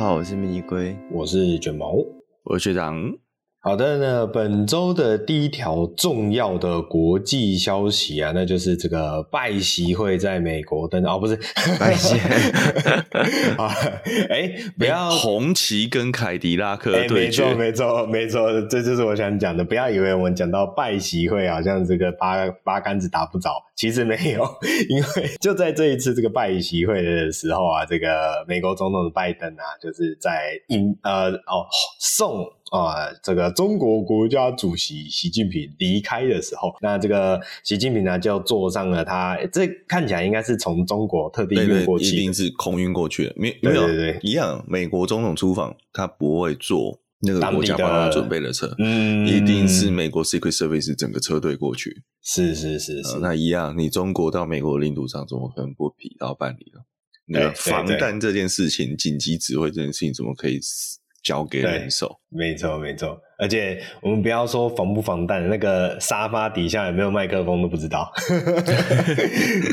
[0.00, 1.94] 家好，我是迷你龟，我是卷毛，
[2.44, 2.96] 我是学长。
[3.62, 11.36] 好的，那本周的第一条重要的国际消息啊，那就是这个拜习会在美国登哦，不是
[11.78, 12.18] 拜习
[13.60, 13.68] 啊，
[14.30, 19.62] 哎，不要红旗跟凯迪拉克对决，欸、没错，没错，没错，这就是我想讲的。
[19.62, 24.42] 不要以为我们讲到拜习会好像这个八八竿子打不着，其实没有，
[24.88, 31.68] 因为就在这一次这个拜习会的时候啊，这个美国总统的拜登啊，就是在英呃哦
[32.00, 32.46] 送。
[32.70, 44.64] 啊、呃，这个中国国家主席习近平离开的时候，那这个习近平呢就坐上了他，这看起来应该是从中国特地运过去，一定是空运过去的，没没有对对对一样。
[44.68, 52.02] 美国总统出访，他不会坐那个国家帮他准备的车，嗯，一定是美国 Secret Service 整个车队过去。
[52.22, 56.84] 是是是是、呃，那一样，你中国到美国领土上，怎么可能不皮到办理了？
[57.26, 60.99] 那个防弹这件事情，紧急指挥这件事情，怎么可以死？
[61.22, 68.10] 交给人手，没错没错，而且我们不要说防不防弹，那个沙发底下有没有麦克风都不知道。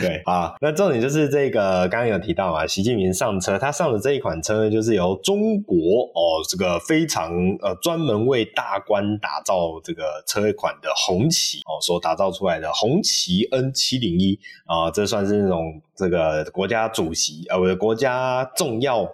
[0.02, 5.78] 对啊，那重点就是这个，刚刚有提到啊，习近平上车，他上的这一款车呢，就是由中国
[6.14, 7.32] 哦，这个非常
[7.62, 19.10] 呃专门为大官打造这个车款的红旗哦所打造出来的红旗 N 七零一啊，这算是那种这个国家主席啊，我的国家重要。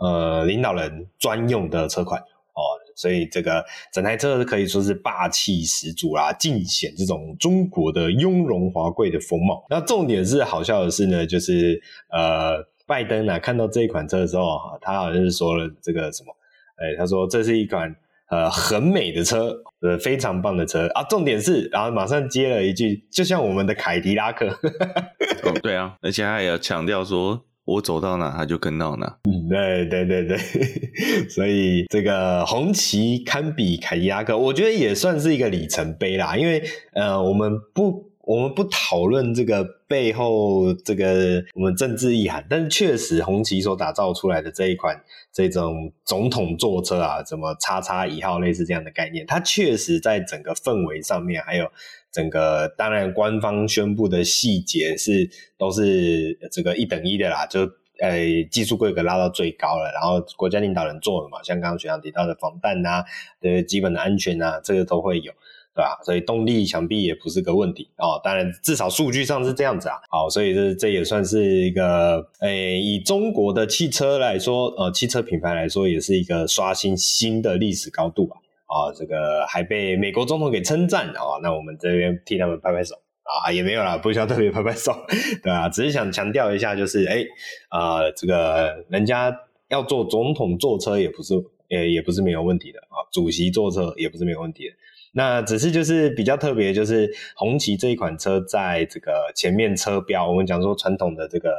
[0.00, 2.62] 呃，领导人专用的车款哦，
[2.94, 9.66] 所以这个整台车可以说是霸气十足啦，尽显这种中国的雍容华贵的风貌。
[9.68, 16.32] 那重点是好笑的是呢，就是呃，拜登啊看到这一款车的时候，他好像是说了这个什么，
[16.76, 17.92] 哎，他说这是一款
[18.30, 21.02] 呃很美的车，呃非常棒的车啊。
[21.04, 24.46] 重点是，然后马上接了一句，就像我们的凯迪拉克。
[25.42, 27.44] 哦，对啊，而且他也要强调说。
[27.68, 29.18] 我走到哪，他就跟到哪。
[29.28, 30.38] 嗯，对对对对，
[31.28, 36.34] 所以这个红旗堪比凯迪拉克，我觉得也算是一个里程碑啦。
[36.34, 36.62] 因为
[36.94, 45.02] 呃，我们不我们不讨论这个背后这个我们政治意涵，但是确实红旗所打造出来的这一款
[45.32, 51.66] 这种总统座车啊，什么叉叉一号类似这样的概念，它确实在整个氛围上面还有。
[52.10, 55.28] 整个当然，官方宣布的细节是
[55.58, 57.60] 都是这个一等一的啦，就
[58.00, 63.04] 呃技术规格拉到最高了，然后国家领导人做了嘛，像刚刚学长提到的防弹啊，
[63.42, 65.30] 的基本的安全啊，这个都会有，
[65.78, 65.96] 对吧？
[66.02, 68.20] 所以动力想必也不是个问题哦。
[68.24, 69.94] 当然，至少数据上是这样子啊。
[70.10, 78.36] 好，所以这这也算是一个诶，以中国的汽车来说，呃，汽车品牌来说，也是一个刷新新的历史高度啊。
[78.66, 84.92] 啊，这个还被美国总统给称赞啊，那我们这边替他们拍拍手啊，也没有啦，不需要特别拍拍手，
[85.42, 87.24] 对啊，只是想强调一下，就是哎，
[87.68, 89.32] 啊，这个人家
[89.68, 91.34] 要坐总统坐车也不是，
[91.68, 94.74] 也也不是没有问题的啊，主席坐车也不是没有问题的，
[95.12, 101.50] 那只是就是比较特别，就是红旗这一款车在这个前面车标，我们讲说传统的这个。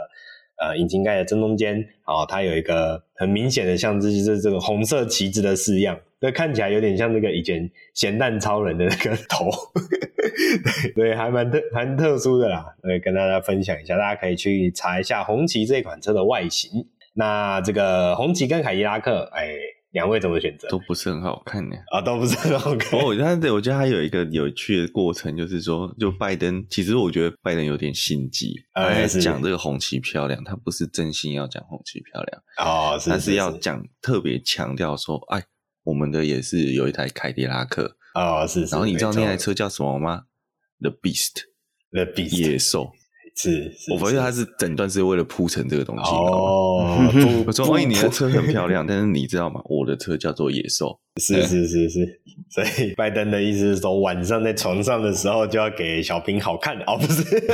[0.62, 9.50] 呃，引擎盖的正中间，哦，它有一个很明显的象征，就是这个红色旗帜的式样，这看起来有点像那个以前咸蛋超人的那个头，
[10.98, 16.86] 对，还蛮特蛮特殊的啦，对，跟大家分享一下，大家可以去查一下红旗这款车的外形。
[17.14, 19.54] 那这个红旗跟凯迪拉克，哎。
[19.92, 20.68] 两位怎么选择？
[20.70, 21.76] 都不是很好看呢。
[21.92, 23.00] 啊，都不是很好看。
[23.00, 35.44] 哦，我觉得，我觉得他有一个有趣的过程，就是说，就拜登，其实我觉得拜登有点心机，哎，讲这个红旗漂亮，他不是真心要讲红旗漂亮哦，是，他是要讲特别强调说，哎，
[35.84, 40.26] 我们的也是有一台凯迪拉克哦，是，然后你知道那台车叫什么吗
[40.80, 42.92] ？The Beast，The Beast，野兽。
[43.42, 47.10] 是，我发现他是整段是为了铺成这个东西哦。
[47.48, 49.62] 我说：“欢迎你的车很漂亮，但是你知道吗？
[49.70, 51.00] 我的车叫做野兽。
[51.22, 52.20] ”是是是是，
[52.50, 57.24] 所以拜登的意思是说，晚上在床上的时候就要给小平好看哦，不是？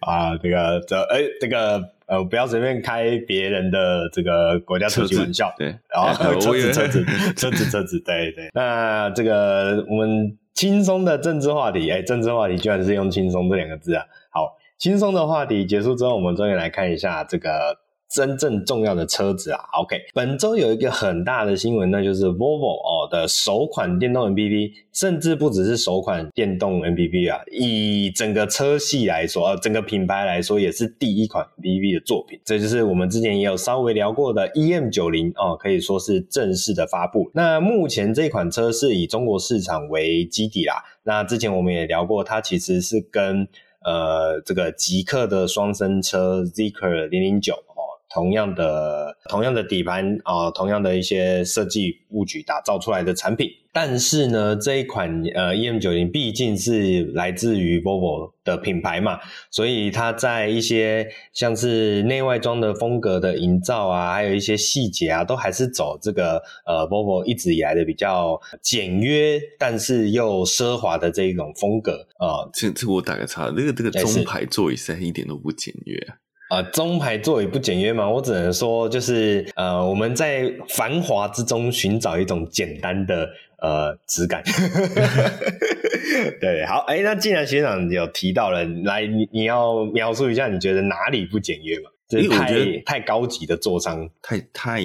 [0.00, 5.54] 啊，这个这哎，这个呃，不要随便开别人的这个国家主席玩笑。
[5.58, 7.04] 对，然后车子车子
[7.36, 8.48] 车子车子，对对。
[8.54, 10.38] 那这个我们。
[10.58, 14.04] 轻松的政治话题，哎，政治话题居然是用“轻松”这两个字啊！
[14.28, 17.78] 好，轻松的话题结束之后，我们终于来看一下这个。
[18.10, 32.40] 真正重要的车子啊，OK，本周有一个很大的新闻，那就是 Volvo 哦的首款电动 MPV，甚至不只是首款电动 MPV 啊，以整个车系来说，呃，整个品牌来说，也是第一款 MPV 的作品。
[32.44, 37.30] 这就是我们之前也有稍微聊过的 EM90 哦，可以说是正式的发布。
[37.34, 40.82] 那目前这款车是以中国市场为基底啦。
[41.02, 43.46] 那之前我们也聊过，它其实是跟
[43.84, 47.67] 呃这个极氪的双生车 Zeekr 009。
[48.10, 53.48] 同样的同样的底盘啊、呃，同样的一些设计布局打造出来的产品。
[53.70, 59.20] 但是呢，这一款呃 EM 九零毕竟是来自于 Volvo 的品牌嘛，
[59.50, 72.42] 所以它在一些像是内外装的风格的营造啊，还有一些细节啊，都还是走这个呃 Volvo 一直以来的比较简约，但是又奢华的这一种风格啊。
[72.42, 76.16] 呃、这这我打个叉，那个这个中排座椅实在一点都不简约啊。
[76.48, 78.08] 啊、呃，中排座椅不简约吗？
[78.08, 83.28] 我只能说，就是呃，我们在繁华之中寻找一种简单的
[83.60, 84.42] 呃质感。
[86.40, 91.90] 对，好，哎，那既然学长有提到了，来，你你要描述一下，你觉得哪里不简约吗？
[92.08, 94.80] 这是太我觉得太高级的座舱，太太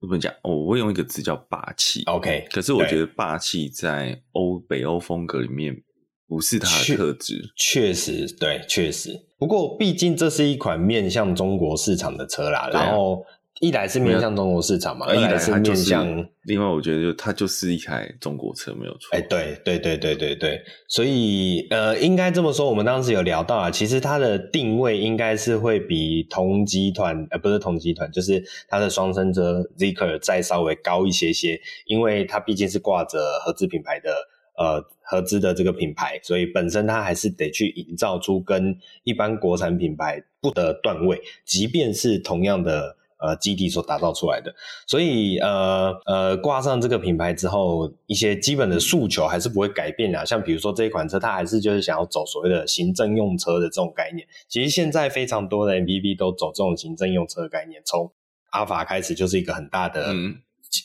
[0.00, 0.32] 怎么讲？
[0.42, 2.02] 哦，我会用一个词叫霸气。
[2.06, 5.82] OK，可是我觉得霸气在欧北欧风格里面。
[6.28, 9.16] 不是它的特质，确实对，确实。
[9.38, 12.60] 不过，毕竟这是一款面向中国市场的车啦。
[12.60, 13.22] 啊、然后，
[13.60, 16.26] 一来是面向中国市场嘛，二来是面向……
[16.44, 19.10] 另外，我觉得就它就是一台中国车，没有错。
[19.12, 20.62] 哎，对对对对对对。
[20.88, 34.10] 所以，呃，应该这么说，我们当时有聊到啊，其实它的定位应该是会比同集团，呃，不是同集团，就是它的双生车 Zeekr 再稍微高一些些，因为它毕竟是挂着合资品牌的。
[34.56, 44.54] 呃，合资的这个品牌，所以本身它还是得去营造出跟一般国产品牌不得段位，即便是同样的呃基地所打造出来的，
[44.86, 50.24] 所以呃呃挂上这个品牌之后，一些基本的诉求还是不会改变的。
[50.24, 54.26] 像比如说这一款车，它还是就是想要走所谓的行政用车的这种概念。
[54.48, 58.10] 其实现在非常多的 MPV 都走这种行政用车的概念，从
[58.52, 60.14] 阿法开始就是一个很大的。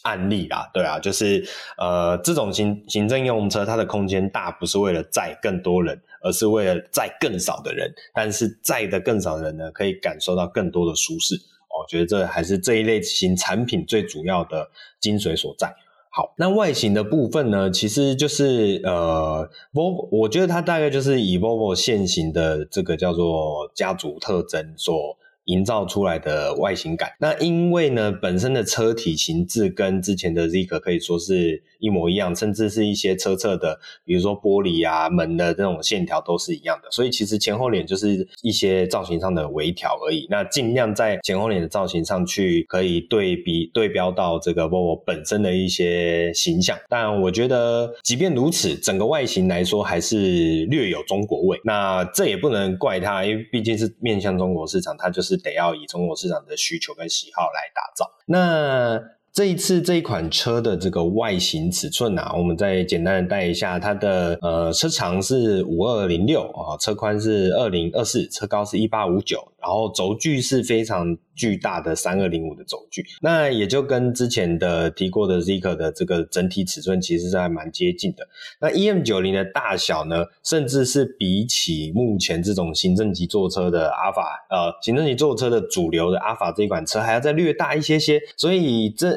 [0.04, 1.44] 案例啦，对啊，就是
[1.78, 7.94] 呃，这种行行政用车，它的空间大，不是为了载更多人，而是为了载更少的人。
[8.14, 11.36] 但是载的更少的人呢，可以感受到更多的舒适。
[11.36, 14.70] 我觉得这还是这一类型产品最主要的
[15.00, 15.74] 精髓所在。
[16.10, 25.18] 好，那外形的部分呢，其实就是呃，Volvo，我觉得它大概就是以 Volvo 现行的这个叫做家族特征所。
[25.46, 40.28] 营造出来的外形感，那因为呢，本身的车体形制跟之前的 Zeek 可以说是一模一样，甚至是一些车侧的，比如说玻璃啊、门的这种线条都是一样的，所以其实前后脸就是一些造型上的微调而已。
[40.30, 46.78] 那尽量在前后脸的造型上去可以对比对标到这个 Volvo 本身的一些形象。
[46.88, 51.60] 但我觉得，即便如此，整个外形来说还是略有中国味。
[51.64, 55.31] 那这也不能怪它，因为毕竟是面向中国市场，它就是。
[55.32, 58.12] 是得要以中国市场的需求跟喜好来打造。
[58.26, 59.02] 那
[59.34, 69.48] 这一次这一款车的这个外形尺寸啊，我们再简单的带一下，它的呃车长是五二零六啊，车宽是二零二四，车高是一八五九。
[69.62, 78.28] 然后轴距是非常巨大的三二零五的轴距，那也就跟之前的提过的 Zika 的这个整体尺寸其实是还蛮接近的。
[78.60, 89.16] 那 EM 九零的大小呢，甚至是比起目前这种行政级座车的阿尔法，呃，行政级座车的主流的阿尔法这一款车还要再略大一些些，所以这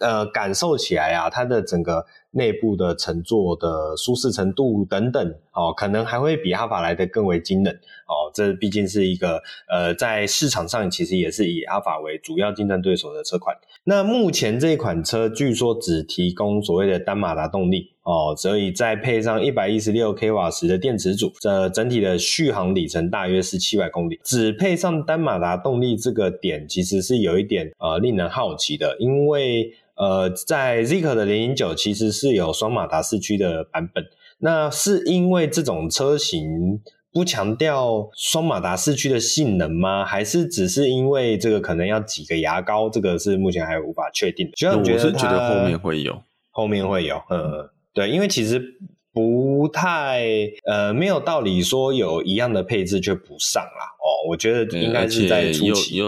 [0.00, 2.06] 呃感受起来啊，它的整个。
[2.32, 13.56] 内部的乘坐的舒适程度等等，哦，可能还会比阿法来的更为惊人，哦，这毕竟是一个呃，在市场上其实也是以阿法为主要竞争对手的车款。
[13.84, 24.18] 那目前这款车据说只提供所谓的单马达动力，哦，所以再配上一百一十六 k 瓦时的电池组，这整体的续航里程大约是七百公里。
[24.24, 29.72] 只配上单马达动力这个点，其实是有一点呃令人好奇的，因为。
[29.98, 34.04] 呃，在 Zeekr 的零零九其实是有双马达四驱的版本，
[34.40, 36.82] 那是因为这种车型
[37.16, 40.04] 不强调双马达四驱的性能吗？
[40.04, 42.90] 还是只是因为这个可能要挤个牙膏？
[42.90, 44.52] 这个是目前还无法确定的。
[44.54, 48.62] 觉得我是觉得后面会有，后面会有，嗯，对，因为其实
[49.14, 50.26] 不太
[50.66, 53.96] 呃没有道理说有一样的配置却不上啦。
[53.98, 56.02] 哦，我觉得应该是在初期。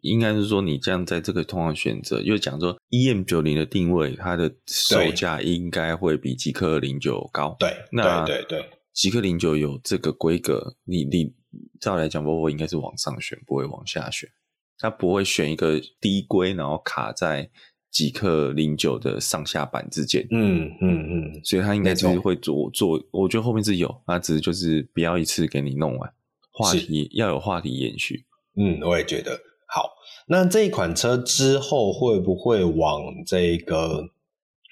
[0.00, 7.56] 应该是说，你这样在这个通常选择，又讲说 EM 九零的定位，它的售价应该会比极氪零九高。
[7.58, 8.66] 对，那对对对，
[8.98, 11.32] 极氪零九有这个规格，你你
[11.80, 14.28] 照来讲，Volvo 应该是往上选，不会往下选。
[14.76, 17.48] 它不会选一个低规，然后卡在
[17.92, 20.26] 极氪零九的上下板之间。
[20.32, 26.12] 嗯嗯嗯，所以它应该就是会做做，我觉得后面是有，它只是就是不要一次给你弄完，
[26.50, 28.26] 话题要有话题延续。
[28.56, 29.38] 嗯，我也觉得。
[29.68, 29.92] 好，
[30.26, 34.08] 那这一款车之后会不会往这个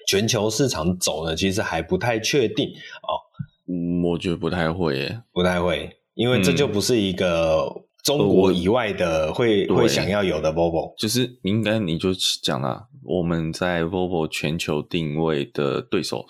[0.05, 1.33] 全球市场走呢？
[1.33, 2.67] 其实还不太确定
[3.03, 3.23] 哦。
[3.67, 7.67] 嗯，我觉得不太会耶，不太会，因为这就不是一个
[8.03, 12.09] 中国以外的会会想要有的 Volvo，就是应该你就
[12.41, 16.25] 讲了，我们在 Volvo 全球定位的对手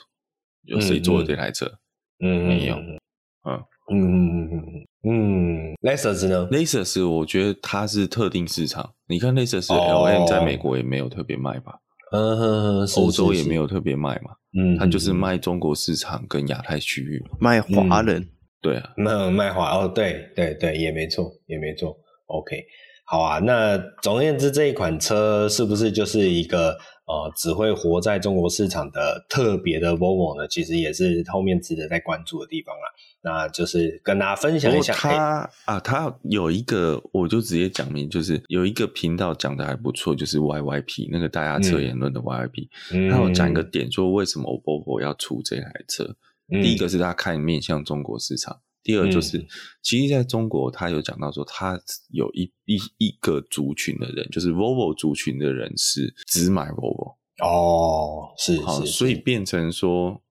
[0.63, 1.79] 有谁做的这台车？
[2.19, 2.97] 嗯，没有，嗯嗯。
[3.43, 3.63] 嗯。
[3.89, 11.79] 嗯嗯，Lexus 呢？Lexus 我觉得它是特定市场，你看 Lexus LM 在美国也没有特别卖吧？
[12.11, 18.25] 嗯哼，欧洲也没有特别卖嘛，嗯，它就是卖中国市场跟亚太区域，卖华人，
[18.61, 21.97] 对啊，卖卖华哦，对对对，也没错，也没错
[22.27, 22.63] ，OK，
[23.05, 26.71] 好啊，那总而言之，这一款车是不是就是一个
[27.07, 30.47] 呃只会活在中国市场的特别的 Volvo 呢？
[30.47, 32.83] 其实也是后面值得在关注的地方啦。
[33.27, 46.15] 那就是跟大家分享一下，他、欸、啊，他有一个，我就直接讲明，就是有一个频道讲的还不错，就是 YYP 那个大家车言论的 YYP，、嗯、他有讲一个点，说为什么 OPPO 要出这台车、
[46.53, 46.63] 嗯。
[46.63, 49.47] 第一个是他看面向中国市场，第二就是、嗯、
[49.83, 51.77] 其实在中国，他有讲到说，他
[52.11, 58.93] 有一一一个族群的人，就是 Volvo 族群的人是只买 Volvo 哦，是好，是是。
[58.93, 60.23] 所以变成说。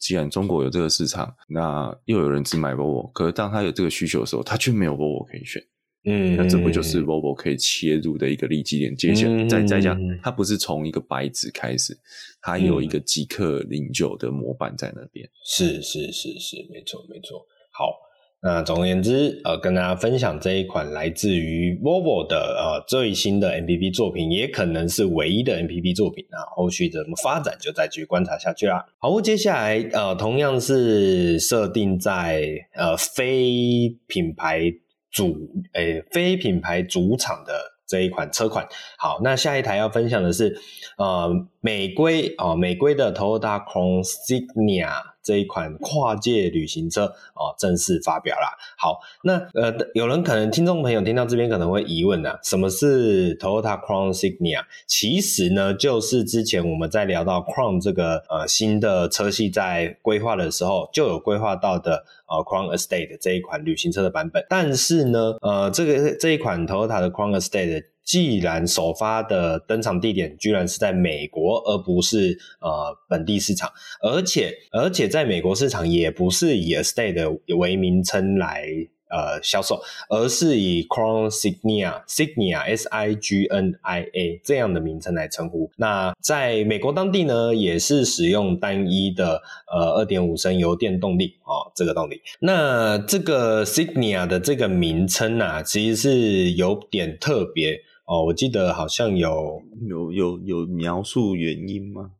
[0.00, 5.62] 既然中国有这个市场，那又有人只买 Volvo，可是当他有这个需求的时候，他却没有 Volvo 可以选。
[6.06, 8.96] 嗯，那这不就是 Volvo 可以切入的一个利基点？
[8.96, 11.96] 接下来再再讲，它不是从一个白纸开始，
[12.40, 15.28] 它有一个极氪零九的模板在那边。
[15.44, 17.46] 是是是是，没错没错。
[17.70, 18.09] 好。
[18.42, 26.40] 那总而言之，呃，跟大家分享这一款来自于 Volvo 的呃最新的 MPV 作品，也可能是唯一的 MPV 作品啊。
[26.56, 28.82] 后续怎么发展，就再继续观察下去啦。
[28.98, 34.72] 好，接下来呃，同样是设定在呃非品牌
[35.10, 35.36] 主
[35.74, 37.52] 诶、非品牌主场的
[37.86, 38.66] 这一款车款。
[38.96, 40.56] 好，那下一台要分享的是
[40.96, 41.30] 呃
[41.60, 44.94] 美规哦、美规的 Toyota Crown Signia。
[45.30, 47.04] 这一款跨界旅行车
[47.36, 48.48] 哦，正式发表啦。
[48.76, 54.64] 好，那呃，有人可能听众朋友听到这边可能会疑问啊，什么是 Toyota Crown Signia？
[54.88, 64.44] 其实呢，就是之前我们在聊到 Crown 这个呃新的车系在规划的时候，就有规划到的呃 Crown Estate 这一款旅行车的版本。
[64.48, 67.84] 但是呢，呃，这个这一款 Toyota 的 Crown Estate。
[68.10, 73.70] 既然首发的登场地点居然是在美国，而不是呃本地市场，
[74.02, 78.64] 而且而且在美国市场也不是以 Estate 为名称来
[79.10, 85.70] 呃销售，而是以 Crown Signia Signia S I G N I A 这样的名称来称呼。
[85.76, 89.40] 那在美国当地呢，也是使用单一的
[89.72, 92.20] 呃二点五升油电动力哦，这个动力。
[92.40, 97.80] 那这个 Signia 的这个名称啊，其实是有点特别。
[98.10, 102.10] 哦，我记得好像有有有有描述原因吗？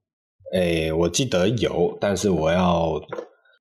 [0.52, 2.92] 诶，我记得有，但是我要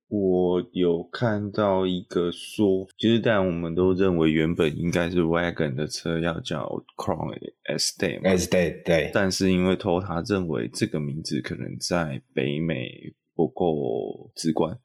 [0.08, 7.36] 我有看到一个说，就是但我们都认为原本应该是 Wagon 的车要叫 Crown
[7.68, 12.92] Estate Estate 对，但是因为 Toyota 认为这个名字可能在北美
[13.34, 14.78] 不够直观，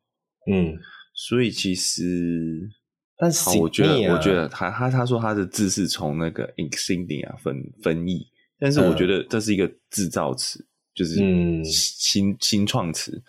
[0.52, 0.75] 嗯，
[1.14, 2.72] 所以其实。
[3.17, 8.27] 但是、啊，我觉得，我觉得他他他说他的字是从那个 Insignia 分分译，
[8.60, 13.24] 但是我觉得这是一个制造词、嗯，就是新新创词，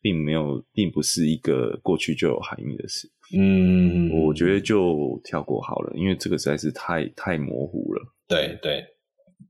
[0.00, 3.10] 并没有，并不是一个过去就有含义的词。
[3.36, 8.02] 嗯，我觉得就跳过好了，因为这个实在是太太模糊了。
[8.28, 8.84] 对对，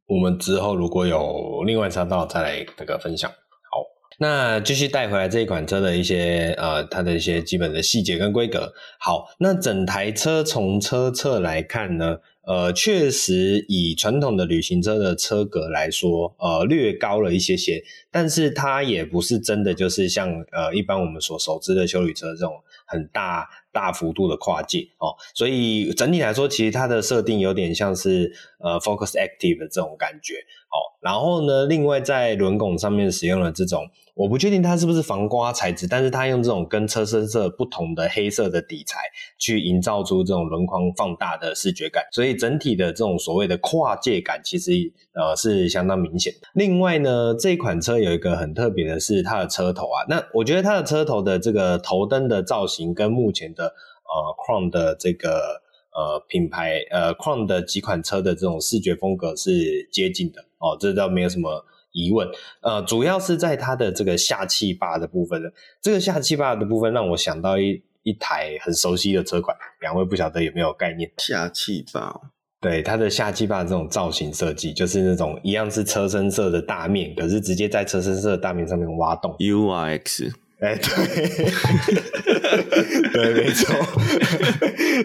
[0.07, 3.31] 我们之后如果有另外三道再来那个分享。
[4.19, 8.73] 那继续带回来这一款车的一些呃，它的一些基本的细节跟规格。
[8.99, 22.55] 好，那整台车从车侧来看呢，呃，确实以传统的旅行车的车格来说，呃，略高了一些些，但是它也不是真的就是像呃一般我们所熟知的休旅车这种
[22.87, 25.13] 很大大幅度的跨界哦。
[25.35, 30.37] 所以整体来说，其实它的设定有点像是呃 Focus Active 的这种感觉。
[30.67, 33.89] 哦，然后呢，另外在轮拱上面使用了这种。
[34.17, 38.99] 我不确定它是不是防刮材质，但是它用这种跟车身色不同的黑色的底材，
[39.39, 44.73] 去营造出这种轮框放大的视觉感，所以整体的这种所谓的跨界感，其实
[45.13, 46.33] 呃是相当明显。
[46.55, 55.61] 另外呢，这款车有一个很特别的是它的车头啊，那我觉得它的车头的这个头灯的造型跟目前的呃 Crown 的这个
[55.95, 61.65] 呃品牌呃 Crown 的几款车的这种视觉风格是接近的哦，这倒没有什么。
[61.93, 62.29] 疑问，
[62.61, 65.49] 呃，主要是在它的这个下气坝的部分呢。
[65.81, 71.11] 这个下气坝的部分让我想到一一台很熟悉的车款，两位不晓得有没有概念？
[71.17, 72.21] 下气坝，
[72.61, 79.35] 对，它的下气坝这种造型设计，就是那种一样是车身色的大面，可是直接在车身色的大面上面挖洞。
[79.39, 80.89] U R X，哎，对，
[83.13, 83.75] 对，没错，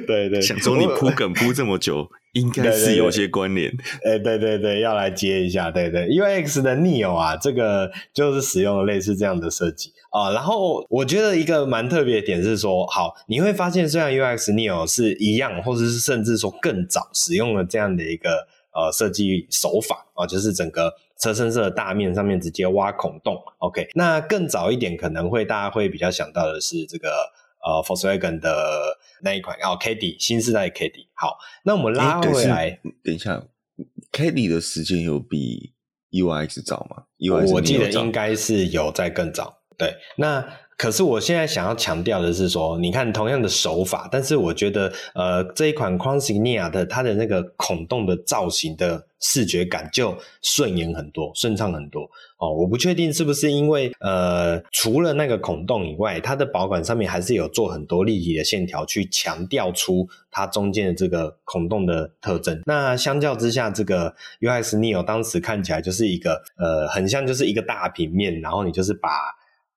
[0.07, 0.41] 对对。
[0.41, 3.69] 想说你铺梗铺这么久，应该是有些关联。
[4.05, 6.07] 哎，对对对，要来接一下，对对。
[6.07, 10.31] UX 的 Neo 啊，这个就是使用了类似这样的设计啊。
[10.31, 20.93] 然后我觉得一个蛮特别的点是说，好，你会发现虽然 UX Neo 是一样，或者是甚至说更早使用了这样的一个呃设计手法啊，就是整个。
[21.21, 23.87] 车身色的大面上面直接挖孔洞，OK。
[23.93, 27.09] 那更早一点可能会大家会比较想到的是这个
[27.63, 31.07] 呃 f o l k s w a g e n 的那一款哦，Caddy 新世代 Caddy。
[31.13, 33.43] 好，那我们拉回来，等一下
[34.11, 35.73] ，Caddy 的时间有比
[36.11, 39.61] UX 早吗？UX 我记得应该是有在更早。
[39.77, 40.45] 对，那。
[40.81, 52.09] 可是我现在想要强调的是说，你看同样的手法，但是我觉得，呃，这一款 Quansignia 的它的那个孔洞的造型的视觉感就顺眼很多，顺畅很多
[52.39, 52.51] 哦。
[52.51, 62.59] 我不确定是不是因为，呃，除了那个孔洞以外，它的保管上面还是有做很多立体的线条，去强调出它中间的这个孔洞的特征。
[62.65, 69.09] 那相较之下，这个 USNeo 当时看起来就是一个，呃，很像就是一个大平面，然后你就是把。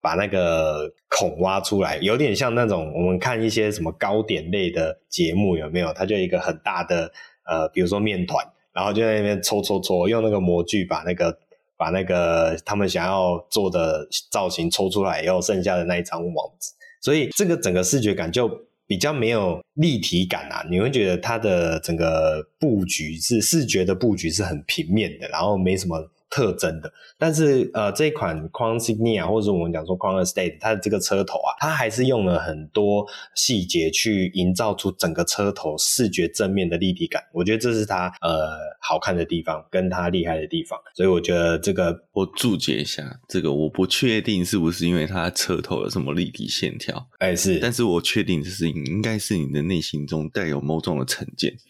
[0.05, 5.91] 把那个孔挖出来，有点像那种我们看一些什么糕点类的节目，有没有？
[5.95, 7.11] 它就一个很大的
[7.47, 11.39] 呃，比如说面团，然后就在那边搓搓搓，用那个模具把那个
[11.79, 18.47] 把那个他们想要做的造型抽出来，然后剩下的那一张网子，所以这个整个视觉感就
[18.87, 20.67] 比较没有立体感啊。
[20.69, 26.11] 你会觉得它的整个布局是视觉的布局是很平面的，然后没什么。
[26.35, 37.23] 特征的，但是呃，这一款 Quansignia 或者我们讲说 Quant Estate，它的这个车头啊，它还是用了很多细节去营造出整个车头视觉正面的立体感。
[37.33, 40.77] 我觉得这是它呃好看的地方，跟它厉害的地方。
[40.97, 51.55] 所以我觉得这个我注解一下，这个我不确定是不是因为它车头有什么立体线条，哎、欸、是，但是我确定这是应该是你的内心中带有某种的成见。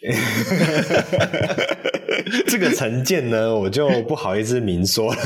[2.47, 5.21] 这个成见呢，我就不好意思明说了，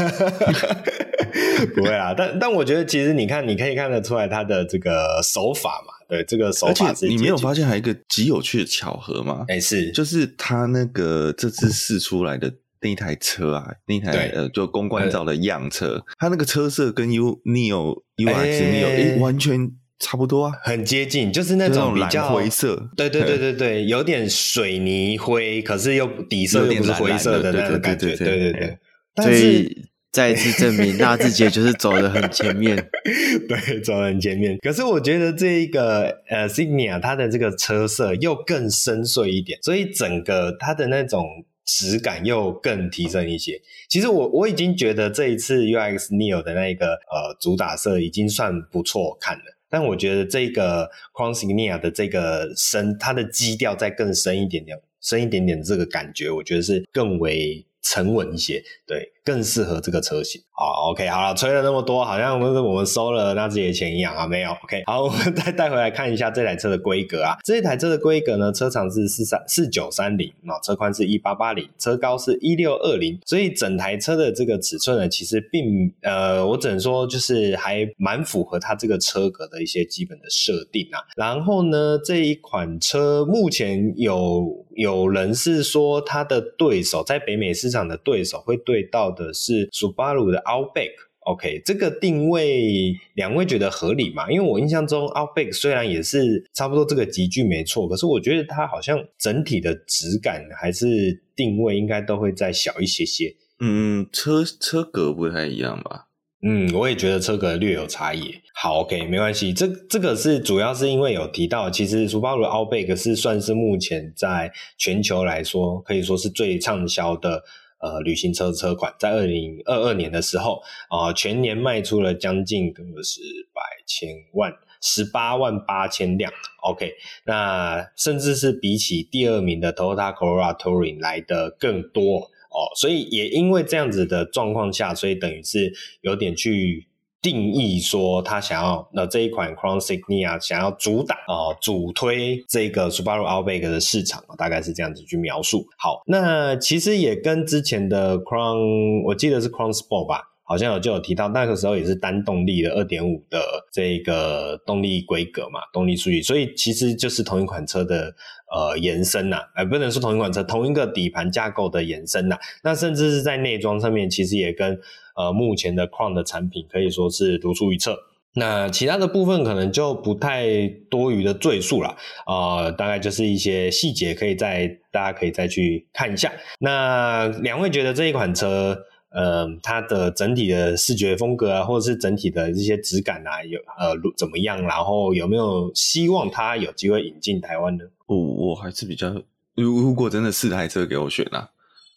[1.75, 2.15] 不会啊。
[2.17, 5.93] 但但我觉得，其实你看，你可以看得出来他的这个手法嘛。
[6.09, 9.45] 对，这个手法是，你没有发现还有一个极有趣的巧合吗？
[9.49, 19.73] 哎，是，就是他那个这次试出来的那一台车啊，那一台呃，就公关照的样车，它那个车色跟 U Neo UX Neo 哎完全。
[20.01, 28.79] 差不多啊，很接近，就是那种比较灰色，对对对对对，有点水泥灰，可是又底色又不是灰色的那种感觉，对对对。
[29.23, 32.77] 所以 再次证明， 纳智捷就是走的很前面，
[33.49, 34.59] 对，走得很前面。
[34.59, 41.27] 可是我觉得这一个呃，Signia 它的这个车色又更深邃一点，所以整个它的那种
[41.67, 43.61] 质感又更提升一些。
[43.89, 49.43] 其实我我已经觉得这一次 UX Neo 的那个呃主打色已经算不错看了。
[49.71, 59.13] 但我觉得这个 Quansignia 的这个深，它的基调再更深一点点，深一点点这个感觉，我觉得是更为沉稳一些，对。
[59.25, 60.43] 更适合这个车型。
[60.59, 64.51] 好，OK，好了，吹了那么多，好像是我们收了那自己的钱一样啊，没有。
[64.65, 67.37] OK，好，我们再带回来看一下这台车的规格啊。
[67.45, 80.99] 这一台车的规格呢，车长是四三四九三零，啊，车宽是一八八零，车高是一六二零，所以整台车的这个尺寸呢，其实并呃，我只能说就是还蛮符合它这个车格的一些基本的设定啊。
[81.17, 89.09] 然后呢，这一款车目前有有人是说它的对手在北美市场的对手会对到。
[89.19, 94.31] 的是 Subaru 的 Outback，OK，这个定位两位觉得合理吗？
[94.31, 103.37] 因为我印象中 Outback 虽然也是差不多这个级距没错，可是我觉得它好像整体的质感还是定位应该都会再小一些些。
[103.61, 106.07] 嗯，车车格不太一样吧？
[106.41, 108.33] 嗯，我也觉得车格略有差异。
[108.55, 117.43] 好，OK，没关系，这这个是主要是因为有提到，其实 Subaru Outback 是算是目前在全球来说可以说是最畅销的。
[117.79, 123.21] 呃，旅行车车款在二零二二年的时候，啊、呃，全年卖出了将近个十
[123.55, 126.33] 百千万，十八万八千辆。
[126.63, 126.93] OK，
[127.25, 132.19] 那甚至是比起第二名的 Toyota Corolla Touring 来的更多
[132.51, 136.88] 哦，所以也因为这样子的状况下，所以等于是有点去。
[137.21, 145.67] 定义说他想要那这一款 Crown Signia 想要主打啊、主推这个 Subaru Outback 的市场，大概是这样子去描述。
[145.77, 153.39] 好，那其实也跟之前的 Crown，我记得是 Crown Sport 吧，好像有就有提到，那个时候也是单动力的二点五的
[153.71, 158.13] 这个动力规格嘛，动力数据，所以其实就是同一款车的
[158.51, 164.81] 呃延伸呐、啊，呃不能说同一款车，同一个底盘架构的延伸呐、那甚至是在内装上面，其实也跟。
[165.19, 167.91] 呃，目前的 Quant 的产品可以说是独树一帜
[168.35, 176.31] 那其他的部分可能就不太多余的赘述了、呃，大概就是一些细节，可以再大家可以再去看一下。
[176.61, 178.79] 那两位觉得这一款车，
[179.11, 184.61] 呃，它的整体的视觉风格啊，或者是整体的这些质感啊，有呃怎么样？
[184.63, 187.85] 然后有没有希望它有机会引进台湾呢？
[188.07, 189.11] 我我还是比较，
[189.55, 191.49] 如如果真的四台车给我选啊，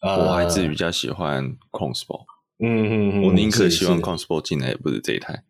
[0.01, 2.25] 呃、我还是比较喜欢 Chrome Sport。
[2.59, 5.43] 嗯嗯嗯，我宁可希望 Chrome Sport 进来，也不是这一台。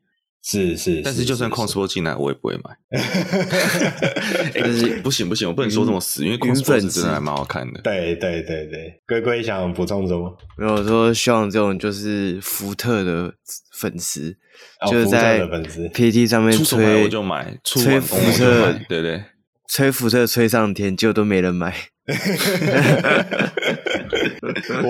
[0.43, 2.75] 是是，但是就算 Chrome Sport 进来，我也不会买。
[4.56, 7.80] 但是不行不行，我不能说这么死，因为 Chrome Sport 真的还蛮好看的。
[7.82, 10.36] 对对对对，龟龟想补充什么？
[10.58, 13.32] 没有说希望这种就是福特的
[13.77, 14.36] 粉丝，
[14.82, 19.23] 哦、就是在 PT 上面吹我就买，吹福特，对对，
[19.67, 21.75] 吹福特吹上天，结果都没人买。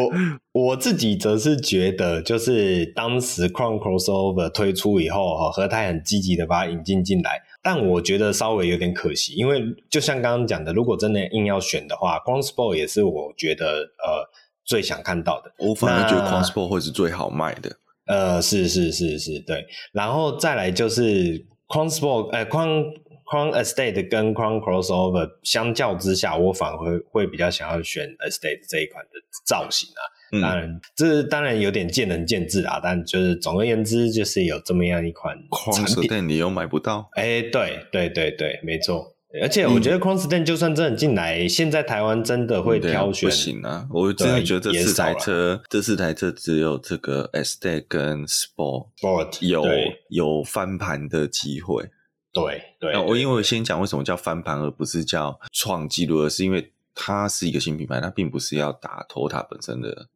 [0.53, 14.29] 我我自己则是觉得，就是当时 Chrome Crossover 推出以后，哈，和泰很积极的把它引进进来，但我觉得稍微有点可惜，因为就像刚刚讲的，如果真的硬要选的话，Chrome Sport 也是我觉得呃
[14.65, 15.51] 最想看到的。
[15.57, 17.77] 我反而觉得 Chrome Sport 会是最好卖的。
[18.07, 22.93] 呃，是是是是，对，然后再来就是 Chrome Sport，呃，Chrome。
[23.31, 29.11] Crown Estate 跟 Crown Crossover 相较之下，我反而会会比较想要选 Estate 这一款的
[29.45, 30.03] 造型啊。
[30.33, 32.81] 嗯、当然，这当然有点见仁见智啊。
[32.83, 35.37] 但就是总而言之，就是有这么样一款
[35.73, 37.09] 产品，但你又买不到。
[37.13, 39.15] 哎、欸，对对对对，没错。
[39.41, 43.87] 而且我觉得 Crown Estate 就算真的进来，嗯、现在台湾真的会挑选、嗯、不行啊。
[43.89, 49.63] 我真的觉得这四台车，这四台车只有这个 Estate 跟 Sport Sport 有
[50.09, 51.89] 有翻盘的机会。
[52.33, 60.07] 对对，我因为我先讲为什么叫翻盘，而不是叫创纪录，而是因为它是一个新品牌，它并不是要打 Toyota 本身的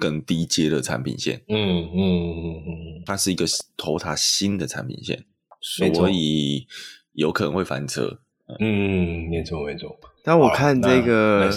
[0.00, 1.44] 更低阶的产品线。
[1.46, 5.24] 嗯嗯嗯嗯，它是一个 Toyota 新的产品线，
[5.60, 6.66] 所以
[7.12, 8.18] 有可能会翻车。
[8.58, 9.96] 嗯，没错没错。
[10.24, 11.48] 但我看这个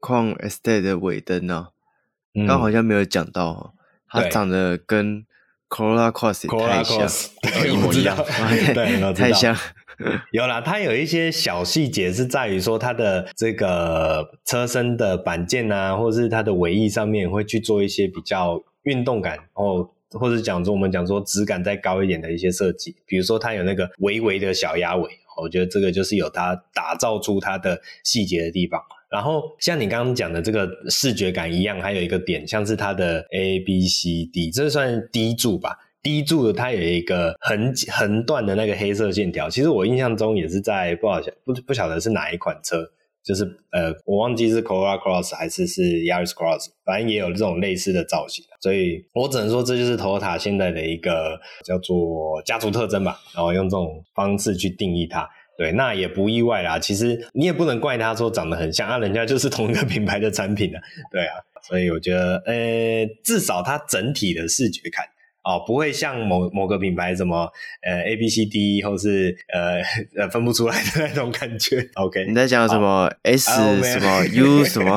[0.00, 1.68] Crown Estate 的尾灯呢，
[2.46, 3.74] 刚好像没有讲到，
[4.06, 5.24] 它长得跟。
[5.70, 7.08] Corolla Cross 太像，
[7.66, 8.16] 一模一样，
[8.74, 9.56] 对，太像。
[10.32, 25.10] 有啦，它有一些小细节是在于说它的这个车身的板件啊，或者是它的尾翼上面会去做一些比较运动感，哦，或者讲说我们讲说质感再高一点的一些设计，比如说它有那个微微的小鸭尾，
[25.42, 28.80] 我觉得这个就是有它打造出它的细节的地方。
[29.10, 39.50] 然后像你刚刚讲的这个视觉感一样，还有一个点，像是它的 A B C D，这算 D 柱吧？D 柱的它有一个横横断的那个黑色线条。
[39.50, 42.88] 其实我印象中也是在不好不不晓得是哪一款车，
[43.24, 48.44] 就是呃我忘记是 Corolla Cross 还是是 Yaris Cross，反正也有这种类似的造型。
[48.62, 55.28] 所以我只能说这就是 Toyota 现在的一个叫做家族特征吧，然后用这种方式去定义它。
[55.60, 56.78] 对，那也不意外啦。
[56.78, 60.80] 其实你也不能怪他说长得很像啊，人家就是同一个品牌的产品啊。
[61.12, 61.36] 对啊，
[61.68, 65.04] 所以我觉得，呃，至少它整体的视觉感。
[65.50, 67.50] 哦，不会像某某个品牌什么
[67.82, 69.80] 呃 A B C D 或是呃
[70.16, 71.84] 呃分不出来的那种感觉。
[71.94, 73.50] OK，你在讲什么 S
[73.82, 74.96] 什么 U 什么？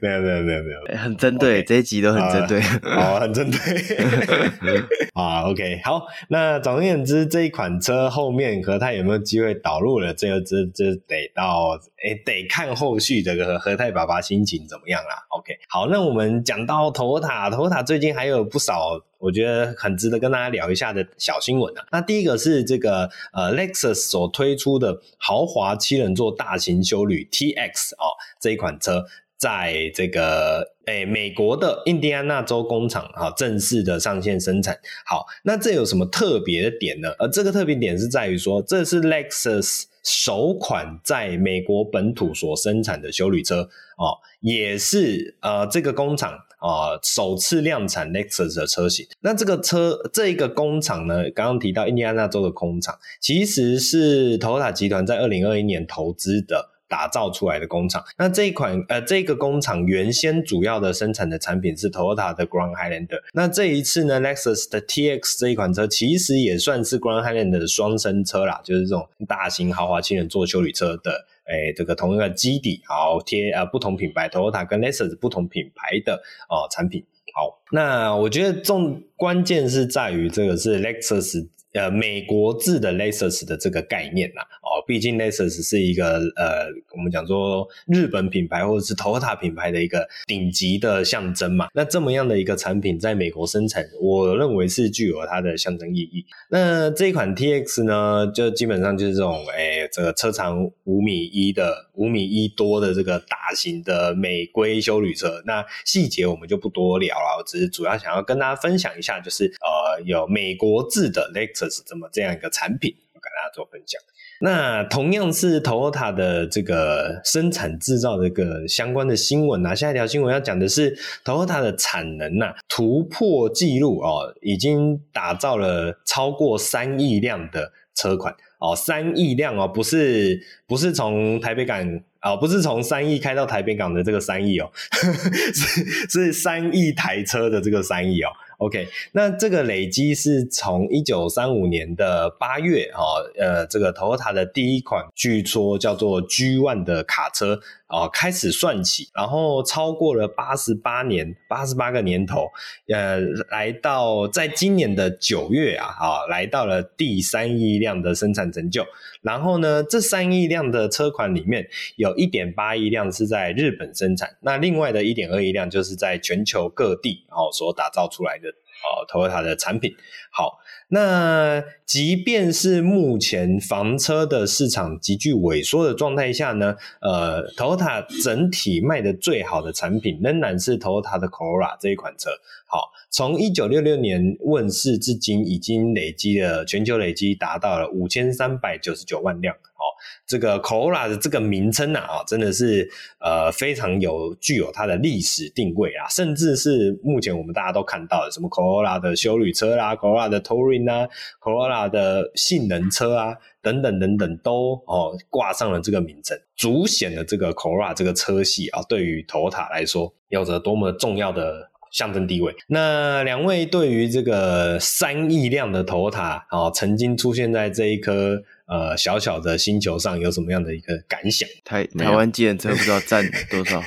[0.00, 3.58] 没有没有没有没有，很针对这一集都很针对，哦，很针对。
[5.14, 10.14] 啊，OK，好，那总而言之，这一款车后面和泰有没有机会导入了？
[10.14, 15.24] 这个这这得到诶得看后续这个和泰爸爸心情怎么样啦。
[15.30, 21.82] OK，好，那我们讲到 Toyota，Toyota 最最近还有不少我觉得很值得跟大家聊一下的小新闻啊。
[21.90, 29.06] 那第一个是这个呃，Lexus 所推出的豪华七人座大型休旅 TX 哦，这一款车
[29.38, 34.78] 在这个诶美国的印第安纳州工厂啊正式的上线生产。
[35.06, 37.08] 好，那这有什么特别的点呢？
[37.18, 46.38] 呃，这个特别点是在于说，这是 Lexus 首款在美国本土所生产的休旅车哦，也是呃这个工厂。
[46.58, 49.06] 啊、首次量产 Lexus 的车型。
[49.20, 58.02] 那这个车，这一个工厂呢，刚刚提到印第安纳州的工厂，其实是 Toyota 集团在二零二一年投资的、打造出来的工厂。
[58.16, 63.20] 那这一款，呃，这个工厂原先主要的生产的产品是 Toyota 的 Grand Highlander。
[63.34, 71.26] 那这一次呢，Lexus 的 TX 这一款车，其实也算是 Grand Highlander 的双生车啦，就是这种大型豪华七人座休旅车的。
[71.46, 76.16] 哎，这个同一个基底，好贴呃不同品牌，Toyota 跟 Lexus 不同品牌的
[76.48, 77.04] 哦产品。
[77.34, 84.40] 好，那我觉得重关键是在于这个是 Lexus 呃美国制的 Lexus 的这个概念呐。
[84.40, 91.68] 哦，毕竟 Lexus 是一个呃我们讲说日本品牌或者是 Toyota 品牌的一个顶级的象征嘛。
[91.74, 96.24] 那这么样的一个产品在美国生产，我认为是具有它的象征意义。
[96.50, 105.42] 那这一款 TX 呢，就基本上就是这种诶这个车长五米一的五米一多的这个大型的美规休旅车。
[105.44, 114.00] 那细节我们就不多聊了，我只是主要想要跟大家分享一下，就是呃有美国制的 Lexus 这么这样一个产品，我跟大家做分享。
[114.38, 134.70] 那同样是 Toyota 的这个生产制造的这个相关的新闻啊，下一条新闻要讲的是 Toyota 的产能呐、啊、突破纪录哦，已经打造了超过三亿辆的车款哦，三亿辆哦，不是不是从台北港哦，不是从三亿开到台北港的这个三亿哦，
[135.52, 138.28] 是是三亿台车的这个三亿哦。
[138.58, 152.48] OK，那这个累积是从一九三五年的八月哦，呃，这个 Toyota 的第一款据说叫做 Gone 的卡车哦开始算起，然后超过了八十八年，八十八个年头，
[152.92, 153.20] 呃，
[153.50, 158.84] 来到在今年的九月啊，啊，来到了第三亿辆的生产成就。
[159.22, 168.48] 然后呢，这三亿辆的车款里面有一点八亿辆是在日本生产，那另外的一点二亿辆就是在全球各地哦所打造出来的。
[168.76, 169.96] 哦，Toyota 的产品
[170.30, 182.30] 好，那即便是目前房车的市场急剧萎缩的状态下呢，呃，Toyota 整体卖的最好的产品仍然是 Toyota 的 Corolla 这一款车。
[182.68, 189.56] 好，从一九六六年问世至今，已经累积了全球累积达到了五千三百九十九万辆。
[189.86, 189.94] 哦，
[190.26, 201.08] 这个 Corolla 的这个名称呐，啊，真的是呃非常有具有它的历史定位啊，甚至是目前我们大家都看到的什么 Corolla 的休旅车啦，Corolla 的 Touring 啊
[201.40, 212.54] ，Corolla 的性能车啊，等等等等，都哦挂上了这个名称，足显了这个 Corolla 这个车系啊，对于 Toyota 来说有着多么重要的象征地位。
[212.68, 218.42] 那两位对于这个三亿辆的 Toyota 啊，曾经出现在这一颗。
[218.66, 221.48] 呃，小小的星球上有什么样的一个感想？
[221.64, 223.80] 台台湾计程车不知道占多少？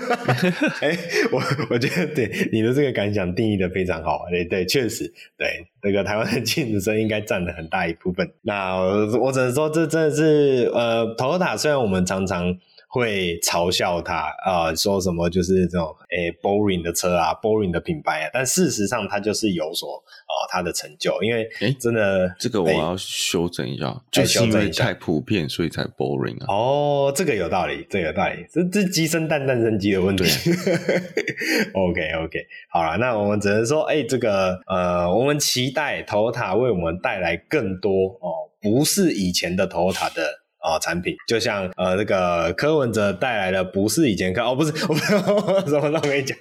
[0.80, 0.98] 哎、欸，
[1.30, 4.26] 我我觉得对你的这个感想定义的非常好。
[4.30, 8.28] 对对，确实，对这个台湾的计程车应该占了很大一部分。
[8.42, 8.76] 那
[9.20, 12.58] 我，只能说，这真的是呃，Toyota 虽然我们常常。
[12.94, 26.46] 会嘲笑他啊、呃，说什么就是这种诶、欸、boring 的车啊，boring 的品牌啊，但事实上它就是有所啊、呃，它的成就，因为诶真的、欸、这个我要修正一下，欸、就是因为太普遍，所以才 boring 啊。
[26.46, 30.22] 哦，这个有道理，这个有道理，这这鸡生蛋，蛋生鸡的问题。
[31.74, 40.43] OK OK，好了，那我们只能说，哎、欸，这个呃，我们期待 Toyota 为我们带来更多哦，不是以前的 Toyota 的。
[40.64, 44.94] 啊、哦，产品就像呃，那个柯文哲带来的不是以前看哦，不是， 我
[45.68, 46.36] 什么都没讲。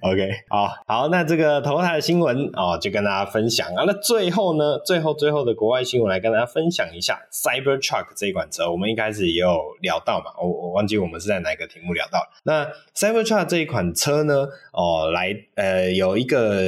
[0.00, 3.84] OK，好，好，那这个头台的新闻哦，就跟大家分享啊。
[3.86, 8.70] 那最后呢，最后最后的国外新闻来跟大家分享一下 Cybertruck 这一款车。
[8.70, 12.20] 我们一开始也有聊到嘛，我我忘记我们是在哪个题目聊到。
[12.44, 16.62] 那 Cybertruck 这一款车呢，哦，来呃，有一个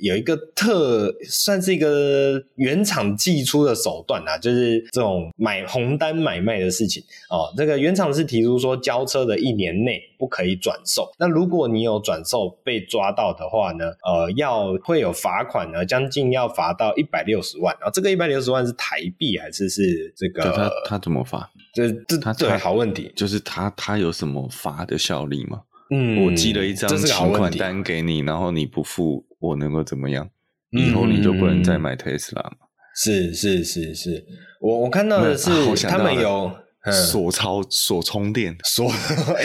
[0.00, 5.64] 有一个特算是一个原厂寄出的手段啊，就是这种买。
[5.76, 11.10] 红单买卖的事情哦，这个原厂是提出说，交车的一年内不可以转售。
[11.18, 17.76] 那如果你有转售被抓到的话呢，呃，要会有罚款呢，将近要罚到一百六十万。
[17.78, 20.50] 然后这个一百六十万是台币还是是这个？
[20.52, 21.50] 他他怎么罚？
[21.74, 25.60] 这这他对好问题，就是他他有什么罚的效力吗？
[25.90, 30.28] 嗯，我寄了一张请款单给你，然后你不付，我能够怎么样？
[30.70, 32.65] 以后你就不能再买特斯拉吗？
[32.96, 34.24] 是是是是，
[34.60, 35.50] 我我看到的是
[35.86, 36.50] 他们有
[36.90, 38.56] 锁超锁充电。
[38.64, 38.90] 锁，
[39.36, 39.44] 哎，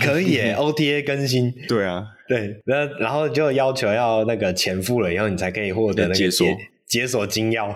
[0.00, 6.46] 可以耶， OTA 更新，对啊，对，那然后就要求要那个钱付了以后，你才可以获得那个解锁。
[6.90, 7.72] 解锁金钥，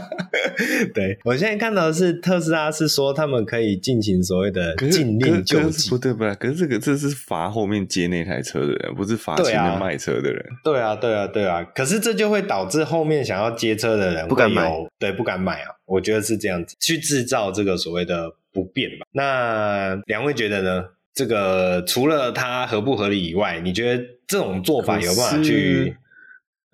[0.94, 10.42] 对，我现在看到的是特斯拉是说他们可以进行所谓的禁令救济，不对不对，可是这个这是罚后面接那台车的人，不是罚前面卖车的人。
[10.64, 15.68] 对啊，对啊，对啊，可是这就会导致后面想要接车的人不敢买，对，不敢买啊。
[15.84, 19.04] 我觉得是这样子去制造这个所谓的不便吧。
[19.12, 20.86] 那两位觉得呢？
[21.14, 25.94] 这个除了它合不合理以外，你觉得这种做法有办法去？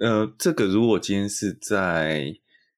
[0.00, 2.34] 呃，这个如果今天是在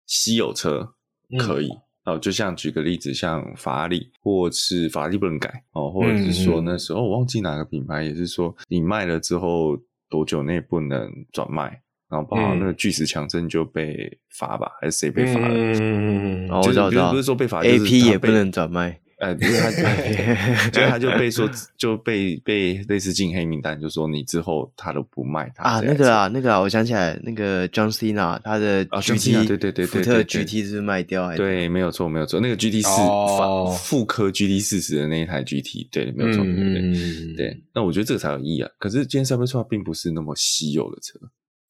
[0.07, 0.95] 稀有车，
[1.39, 1.69] 可以
[2.05, 2.21] 哦、嗯。
[2.21, 9.79] 就像举个例子，像法拉利，或是法拉利不能改哦，或者是说那时候我、嗯哦、忘记哪个品牌，也是说你卖了之后
[10.11, 15.55] 多久内不能转卖然后包括那个巨石强森就被罚吧，还是谁被罚了？
[15.55, 19.01] 嗯，我知道，不是说被罚，AP 也不能转卖。
[19.23, 19.71] 呃，不是他，
[20.73, 31.39] 就他就被说就被被类似进黑名单，就说你之后他都不卖他啊，那个啊，那个啊，我想起来，那个 John Cena 他的 GT，对对对对，福特 GT 是卖掉还是？
[31.39, 37.63] 对，没有错，没有错，那个 GT 四复复刻 GT 四十的那一台 GT，对，没有错，对对。
[37.73, 38.69] 那我觉得这个才有意义啊。
[38.79, 41.21] 可是今天 Cybertruck 并不是那么稀有的车。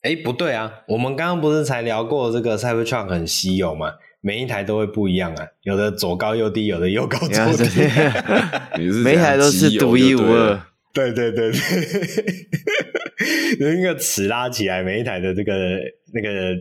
[0.01, 3.93] 哎，不对啊，我们刚刚不是才聊过这个 Cybertruck 很稀有吗？
[4.25, 7.81] 每一台都会不一样啊，有的左高右低，有的右高左低，
[9.03, 10.59] 每一台都是独一无二。
[10.95, 11.59] 对对对对，
[13.75, 15.81] 那个尺拉起来，每一台的这个
[16.15, 16.55] 那个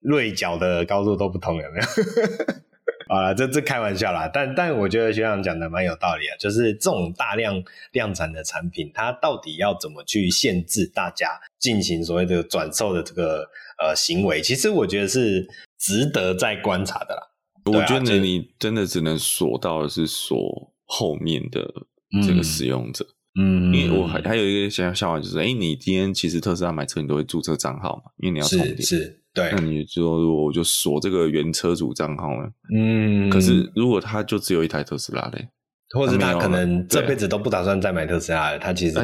[0.00, 1.86] 锐角的高度都不同，有没有？
[3.16, 13.48] 啊，这这开玩笑啦，但但我觉得学长讲的蛮有道理啊，就是这种大量量产的产品，它到底要怎么去限制大家进行所谓的转售的这个
[13.78, 14.42] 呃行为？
[14.42, 15.46] 其实我觉得是。
[15.78, 17.22] 值得再观察的啦。
[17.66, 21.68] 我觉得你真的只能锁到的是锁后面的
[22.24, 23.04] 这个使用者，
[23.40, 35.48] 嗯，因为我还还有一个想笑话，就是，哎，你今天其实特斯拉买车，你都会注册账号嘛，因为你要充电，是，对，那你就说我就锁这个原车主账号了，嗯，可是如果他就只有一台特斯拉嘞？
[35.94, 38.98] 或者他可能这辈子都不打算再买特斯拉了，他其实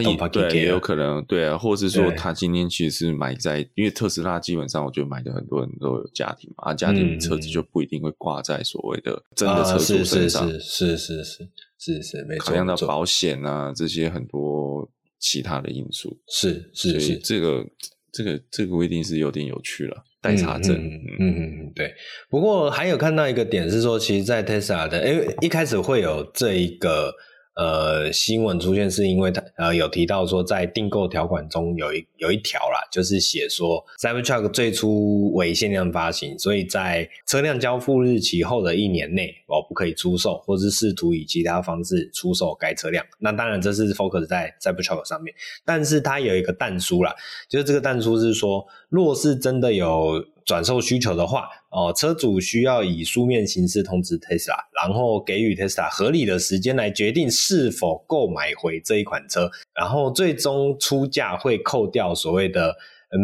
[0.53, 14.91] 也有可能对啊，或者是说他今天其实是买在，因为特斯拉基本上我觉得买的很多人都有家庭嘛，啊，家庭车子就不一定会挂在所谓的真的车主身上，是是是是是是没错，考量到保险啊这些很多
[15.21, 17.65] 其他的因素，是是是，这个
[18.13, 20.05] 这个这个规定是有点有趣了。
[20.23, 21.93] 代查证，嗯嗯嗯，对。
[22.31, 27.13] 不过还有看到一个点是说，其实，在 Tesla 的，因为一开始会有这一个。
[27.55, 43.05] 呃，新闻出现是因为他呃有提到说，在订购条款中有一有一条啦，就是写说 Cybertruck 最初为限量发行，所以在车辆交付日期后的一年内哦不可以出售，或是试图以其他方式出售该车辆。
[43.19, 45.35] 那当然这是 focus 在 Cybertruck 上面，
[45.65, 47.15] 但是它有一个但书啦，
[47.51, 62.75] 就是这个但书是说，若是真的有转售需求的话，哦，车主需要以书面形式通知 Tesla，然后给予 Tesla 合理的时间来决定是否购买回这一款车，然后最终出价会扣掉所谓的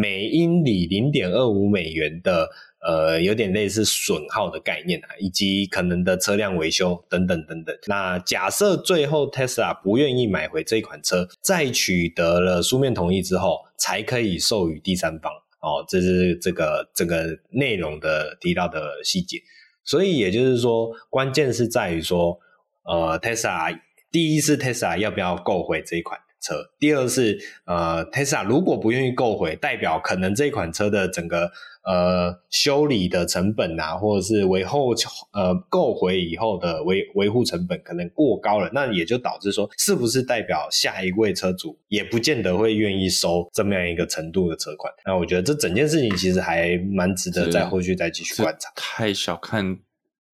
[0.00, 2.48] 每英里零点二五美元的
[2.80, 7.74] 呃，有点类似损耗的概念啊，以及可能的车辆维修等等等等。
[7.86, 15.32] 那假设最后 Tesla 不愿意买回这一款车，在取得了书面同意之后，才可以授予第三方。
[15.60, 19.38] 哦，这是这个这个内容的提到的细节，
[19.84, 22.38] 所以也就是说，关键是在于说，
[22.84, 23.76] 呃，Tesla
[24.10, 26.18] 第一是 Tesla 要不要购回这一款
[26.48, 31.50] 车，第二是呃，Tesla 如果不愿意购回，代表可能这款车的整个。
[31.84, 34.90] 呃，修理的成本啊，或者是维后
[35.32, 44.92] 呃购回以后的维维护成本可能过高了，那也就导致说，是不是代表下一位车主也不见得会愿意收这么样一个程度的车款？
[45.06, 48.70] 那我觉得这整件事情其实还蛮值得在后续再继续观察。
[48.76, 49.78] 太小看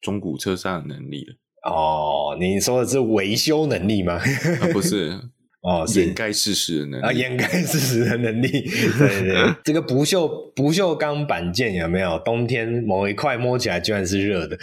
[0.00, 1.36] 中古车商的能力了。
[1.70, 4.14] 哦，你说的是维修能力吗？
[4.14, 5.20] 啊、不是。
[5.64, 12.18] 哦，掩盖事实的能力啊，掩盖事实的能力，对对，对， 这个不锈不锈钢板件有没有？
[12.18, 14.58] 冬天某一块摸起来居然是热的。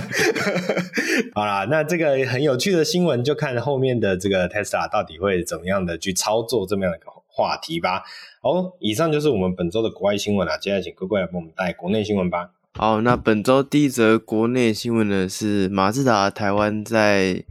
[1.36, 8.02] 好啦，那这个很有趣的新闻，就看后面的这个 Tesla 到底会怎么样的去操作这么样的一个话题吧。
[8.40, 12.48] 好，以上就是我们本周的国外新闻啦，接下来请各位来帮我们带国内新闻吧。
[12.72, 17.44] 好，那本周第一则国内新闻呢是马自达台湾在。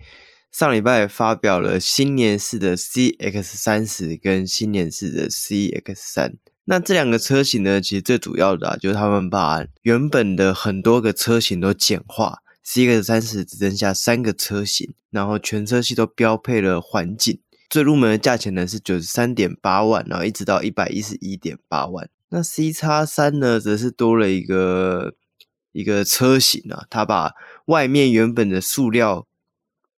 [0.52, 22.10] 上礼拜发表了新年式的 CX 三十跟新年式的 CX 三，那这两个车型呢，其实最主要的啊，就是他们把原本的很多个车型都简化，CX 三十只剩下三个车型，然后全车系都标配了环景，最入门的价钱呢是九十三点八万，然后一直到一百一十一点八万。
[22.30, 25.14] 那 CX 三呢，则是多了一个
[25.72, 27.36] 一个车型啊，它把
[27.66, 29.28] 外面原本的塑料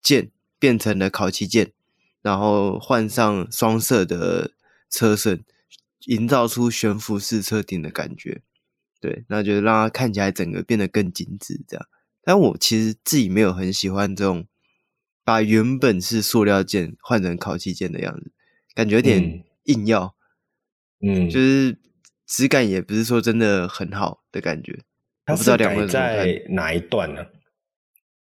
[0.03, 0.33] 件。
[0.61, 1.73] 变成了烤漆件，
[2.23, 4.53] 然后换上双色的
[4.89, 5.43] 车身，
[6.07, 8.43] 营造出悬浮式车顶的感觉。
[9.01, 11.61] 对，那就让它看起来整个变得更精致。
[11.67, 11.87] 这样，
[12.23, 14.47] 但我其实自己没有很喜欢这种
[15.25, 18.31] 把原本是塑料件换成烤漆件的样子，
[18.75, 20.15] 感觉有点硬要。
[21.01, 21.79] 嗯，就是
[22.27, 24.81] 质感也不是说真的很好的感觉。
[25.25, 27.25] 它是改在哪一段呢？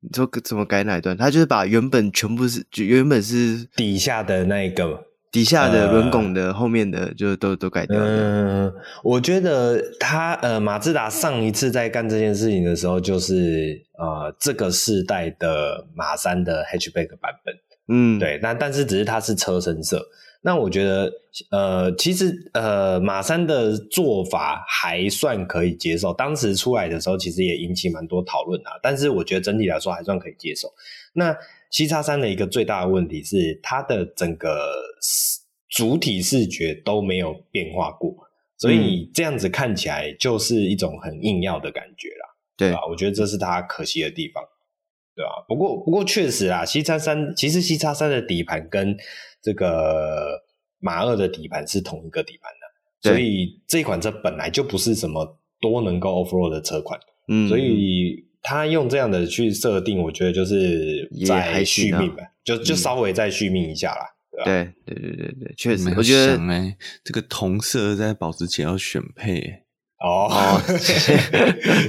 [0.10, 1.16] 你说怎么改哪一段？
[1.18, 8.05] 他就是把原本全部是就原本是底下的那一个底下的轮拱的后面的就都都改掉了。
[8.08, 17.53] 嗯，我觉得他呃，马自达上一次在干这件事情的时候，就是呃这个世代的马三的 hatchback 版本。
[17.89, 20.05] 嗯，对，那但是只是它是车身色。
[20.41, 21.11] 那我觉得
[21.51, 26.13] 呃，其实呃马三的做法还算可以接受。
[26.13, 28.71] 当时出来的时候，其实也引起蛮多讨论啊。
[28.81, 30.71] 但是我觉得整体来说还算可以接受。
[31.13, 31.35] 那
[31.69, 34.73] c 叉三的一个最大的问题是，它的整个
[35.69, 38.15] 主体视觉都没有变化过，
[38.57, 42.79] 所以这样子看起来就是一种很硬要的感觉啦，对吧？
[42.89, 44.41] 我觉得这是它可惜的地方，
[45.18, 45.43] 对啊？
[45.47, 48.95] 不过，不过确实啊，C 叉三其实 C 叉三的底盘跟
[49.41, 50.39] 这个
[50.80, 56.97] 马二的底盘是同一个底盘的，所以这款车本来就不是什么多能够 off road 的车款，
[57.28, 58.26] 嗯，所以。
[58.43, 64.05] 他用这样的去设定，我觉得就是在续命吧，啊、就就稍微再续命一下啦。
[64.05, 69.63] 嗯、对吧对对对对确实，我觉得哎、欸，这个同色在保时捷要选配
[69.99, 71.17] 哦，是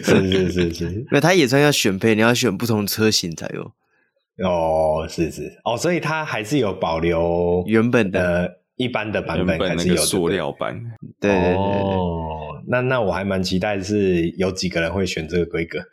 [0.02, 3.72] 是是是，那它也算要选配，你要选不同车型才有。
[4.44, 10.80] 哦，是是哦，所以它还是有保留原本的、呃、一般的版本，还是有塑料版。
[11.20, 11.56] 对对对对。
[11.56, 12.34] 哦
[12.70, 15.78] 那那我还蛮期待是有几个人会选这个规格，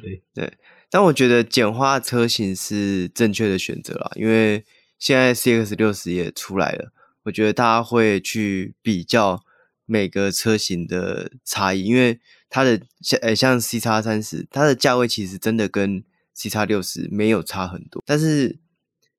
[0.00, 0.52] 对对，
[0.88, 4.62] 但我觉得简化车型是正确的选择啦，因为
[5.00, 6.92] 现在 CX 六十也出来了，
[7.24, 9.40] 我觉得大家会去比较
[9.86, 16.04] 每个车型的差异，因为它的像呃像 CX 三十，它的价位其实真的跟
[16.36, 18.58] CX 六十没有差很多，但是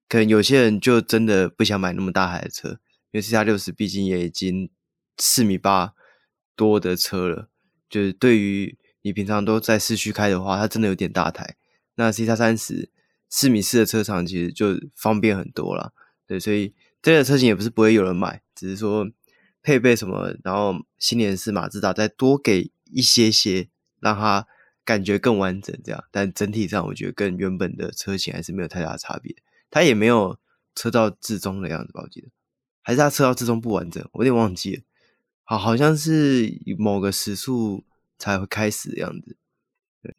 [0.08, 2.70] 可能有些人就真的不想买那么大台的车，
[3.12, 4.70] 因为 CX 六十毕竟也已经。
[5.18, 5.94] 四米八
[6.58, 7.48] 多的车了，
[7.90, 11.56] 就是对于你平常都在市区开的话，它真的有点大台。
[11.96, 12.90] 那 CX-30
[13.30, 15.94] 四米四的车长其实就方便很多了，
[16.28, 19.10] 对，所以这个车型也不是不会有人买，只是说
[19.66, 23.68] 配备什么，然后新年是马自达再多给一些些，
[24.00, 24.46] 让它
[24.84, 26.04] 感觉更完整这样。
[26.12, 29.36] 但整体上，我觉得跟原本的车型还是没有太大的差别。
[29.72, 30.38] 它也没有
[30.76, 32.02] 车道置中的样子吧？
[32.04, 32.28] 我记得
[32.84, 34.84] 还是它车道置中不完整，我有点忘记了。
[35.44, 37.84] 好，好像是某个时速
[38.20, 39.36] 才会开始的样子。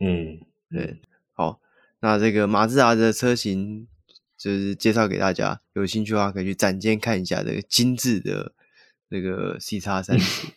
[0.01, 1.01] 嗯，对。
[1.32, 1.61] 好，
[2.01, 3.86] 那这个马自达的车型
[4.36, 8.53] 就是介绍给大家，有兴趣的话可以去展间看一下这个精致的
[9.09, 10.49] 这个 C 叉三十。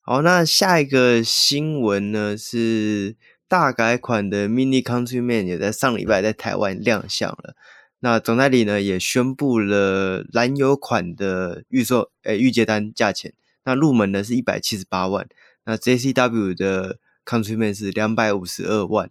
[0.00, 7.54] 好，那下一个新闻呢是大改款的 Mini Countryman 也在上礼拜在台湾亮相了。
[8.00, 13.34] 那总代理呢也宣布了燃油款的预售，诶预接单价钱。
[13.64, 15.28] 那入门呢是一百七十八万，
[15.64, 19.10] 那 JCW 的 Countryman 是两百五十二万。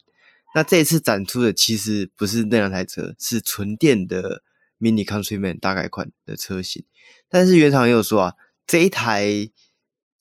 [0.55, 4.41] 那这一次展出的其实不是那两台车，是纯电的
[4.79, 6.83] Mini Countryman 大改款的车型。
[7.29, 8.33] 但是原厂也有说啊，
[8.65, 9.49] 这一台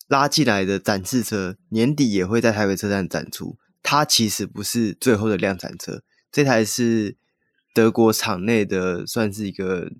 [0.09, 7.17] 拉进来的展示车年底也会在台北车站展出，它其实不是最后的量产车，这台是。
[7.75, 9.91] 德国厂内的算是一个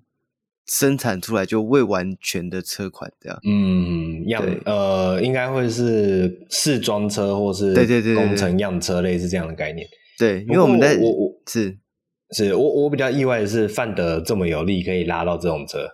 [0.65, 3.39] 生产出来就未完全的车款，这样。
[3.43, 9.87] 嗯，样呃，应该会是试装车或是对对对工程样车，类似这样的概念。
[10.17, 11.77] 对，因为我们在我我是
[12.31, 15.87] 是我我比较意外的是，范德这么有力，可以拉到这种车。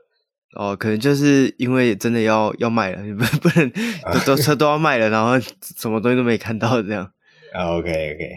[0.55, 3.71] 哦，可能就是因为真的要要卖了， 不不能
[4.25, 5.39] 都车都要卖了，然后
[5.77, 7.11] 什么东西都没看到这样。
[7.53, 8.29] OK OK，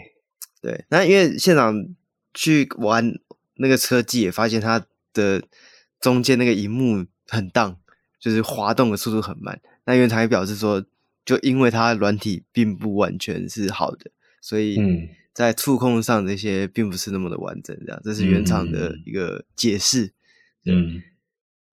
[0.61, 1.73] 对，那因为现场
[2.33, 3.13] 去玩。
[3.59, 5.41] 那个车技也发现它的
[5.99, 7.75] 中间那个荧幕很荡，
[8.19, 9.59] 就是滑动的速度很慢。
[9.85, 10.85] 那原厂也表示说，
[11.25, 14.77] 就因为它软体并不完全是好的，所以
[15.37, 17.77] 在触控上这些并不是那么的完整。
[17.85, 20.11] 这样，这是原厂的一个解释。
[20.65, 21.03] 嗯，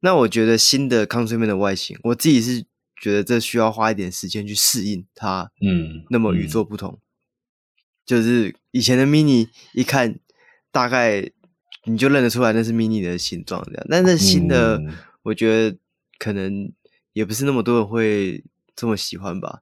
[0.01, 2.67] 那我觉得新的 Countryman 的外形，我自己是
[3.01, 5.51] 觉得这需要花一点时间去适应它。
[5.63, 7.01] 嗯，那么与众不同，
[8.05, 10.21] 就是以前的 Mini 一看
[10.71, 11.31] 大概。
[11.87, 14.81] 你就认得出来那是 mini 的形状这样，但是新的
[15.23, 15.77] 我觉得
[16.19, 16.73] 可能
[17.13, 18.43] 也不是那么多人会
[18.75, 19.61] 这么喜欢吧。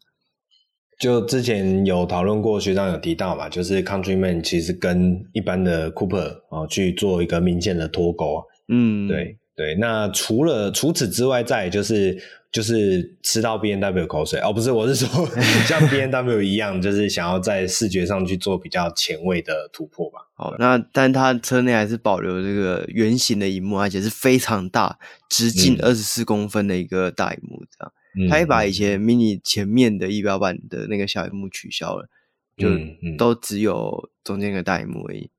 [1.02, 8.40] 就之前有讨论过，学长有提到嘛，就是 Countryman 其实跟一般的 Cooper 哦去做一个明显的脱钩。
[8.68, 9.74] 嗯，对对。
[9.74, 12.22] 那除了除此之外，再就是。
[12.52, 15.08] 就是吃到 B N W 口水哦，不是，我是说
[15.64, 20.18] 像 B N W 一样，就是想要在视觉上去做比较前卫的突破吧。
[20.34, 24.98] 好，那但它车内还是保留这个圆形的荧幕，而且是非常大，
[25.30, 27.90] 直径二十四公分的一个大荧幕，这样。
[27.90, 27.96] 嗯、
[28.28, 32.08] 它也把以前 Mini 前面的仪表板的那个小荧幕取消了，
[32.56, 32.68] 就
[33.16, 35.30] 都只有中间一个大荧幕而已。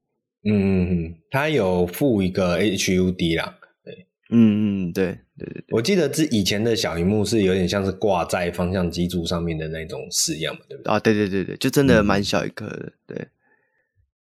[0.46, 3.60] 嗯嗯嗯，它有附一个 HUD 啦。
[3.84, 10.92] 对嗯嗯，对对对对，我记得这以前的小荧幕是有点像是挂在方向机柱上面的那种式样嘛，对不对？
[10.92, 12.88] 啊，对对对对，就真的蛮小一颗的。
[12.88, 13.28] 嗯、对，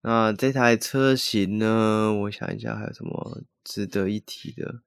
[0.02, 4.82] 那这台车型呢，我想一下还有什么值得一提的。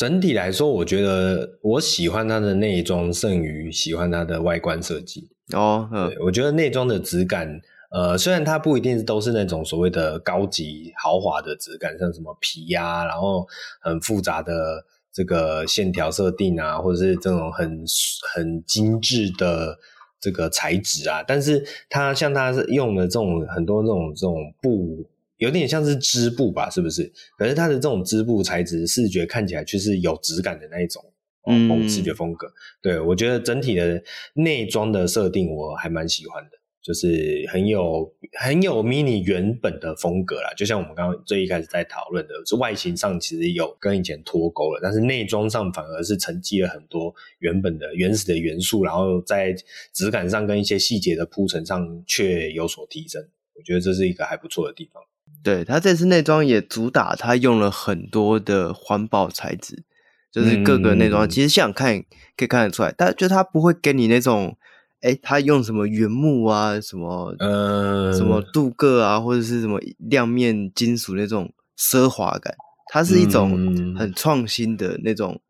[0.00, 5.28] 整体来说，我觉得我喜欢它的内装胜于喜欢它的外观设计。
[5.52, 7.60] 哦，嗯，我觉得内装的质感。
[7.90, 13.46] 呃，虽然它不一定都是那种所谓的高级豪华的质感，像什么皮啊，然后
[13.78, 14.82] 很复杂的
[15.12, 17.84] 这个线条设定啊，或者是这种很
[18.32, 19.78] 很精致的
[20.18, 25.06] 这个材质啊，但是它像它是用的这种很多这种这种布，
[25.40, 27.12] 有点像是织布吧，是不是？
[27.36, 31.02] 可是它的这种织布材质，视觉看起来却是有质感的那一种
[31.42, 32.46] 风视觉风格。
[32.46, 34.02] 嗯、对，我觉得整体的
[34.34, 36.50] 内装的设定我还蛮喜欢的。
[36.82, 49.54] 就是很有很有 Mini 原本的风格啦，就像我们刚刚最一开始在讨论的，是外形上其实有跟以前脱钩了，但是内装上反而是沉积了很多原本的原始的元素，然后在
[49.92, 53.22] 质感上跟一些细节的铺陈上却有所提升。
[53.54, 55.02] 我觉得这是一个还不错的地方。
[55.42, 59.84] 对，他这次内装也主打，他用了很多的环保材质，
[60.30, 62.02] 就是各个内装、嗯、其实想看
[62.36, 64.56] 可以看得出来，但就他不会给你那种。
[65.02, 72.54] 哎，他用什么原木啊，什么呃，什么镀铬啊，或者是什么亮面金属那种奢华感，
[72.92, 75.40] 它是一种很创新的那种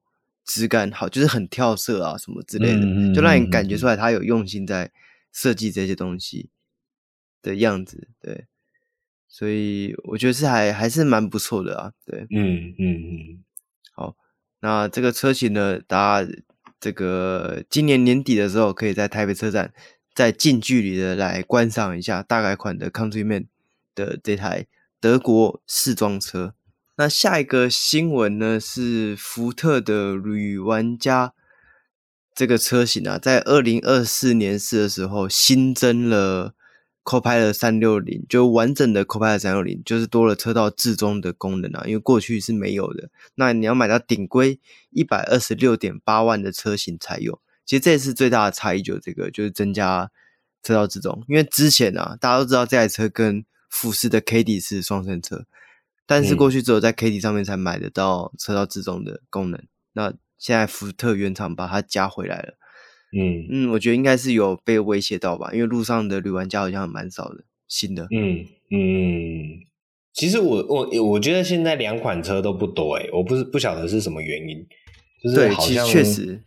[0.45, 4.89] 质感，好，就是很跳色啊，什么之类的，嗯、就让你感觉出来他有用心在
[5.33, 6.51] 设计这些东西
[7.43, 8.47] 的样子，对，
[9.31, 13.45] 所以我觉得是还还是蛮不错的啊，对，嗯嗯嗯，
[13.95, 14.14] 好，
[14.61, 16.31] 那这个车型呢，大家。
[16.83, 19.70] 这个今年年底的时候，可以在台北车展
[20.14, 23.49] 再近距离的来观赏一下大改款的 Countryman
[23.95, 24.66] 的这台
[24.99, 26.55] 德国试装车。
[26.97, 31.35] 那下一个新闻呢，是福特的旅玩家
[32.35, 36.55] 这个车型啊，在二零二四年四的时候新增了。
[37.03, 43.11] Copilot 三六零就完整的 Copilot 三六零，就是多了车道自中的功能啊，因为过去是没有的。
[43.36, 47.40] 那你要买到顶规一百二十六点八万的车型才有。
[47.64, 50.11] 其实这次最大的差异就是这个，就是增加
[50.62, 51.24] 车道自中。
[51.26, 55.46] 因为之前啊，大家都知道这台车跟富士的 Caddy 是双生车，
[56.05, 59.59] 但是过去只有在 Caddy 上面才买得到车道自中的功能。
[59.59, 62.55] 嗯、那现在福特原厂把它加回来了。
[63.13, 68.07] 嗯嗯，我觉得应该是有被威胁到吧，因为路上的旅玩家好像蛮少的，新的。
[68.11, 69.61] 嗯嗯，
[70.13, 74.65] 其实我我我觉得现在两款车都不多诶，我不是不晓得是什么原因，
[75.23, 76.43] 就是好像确实，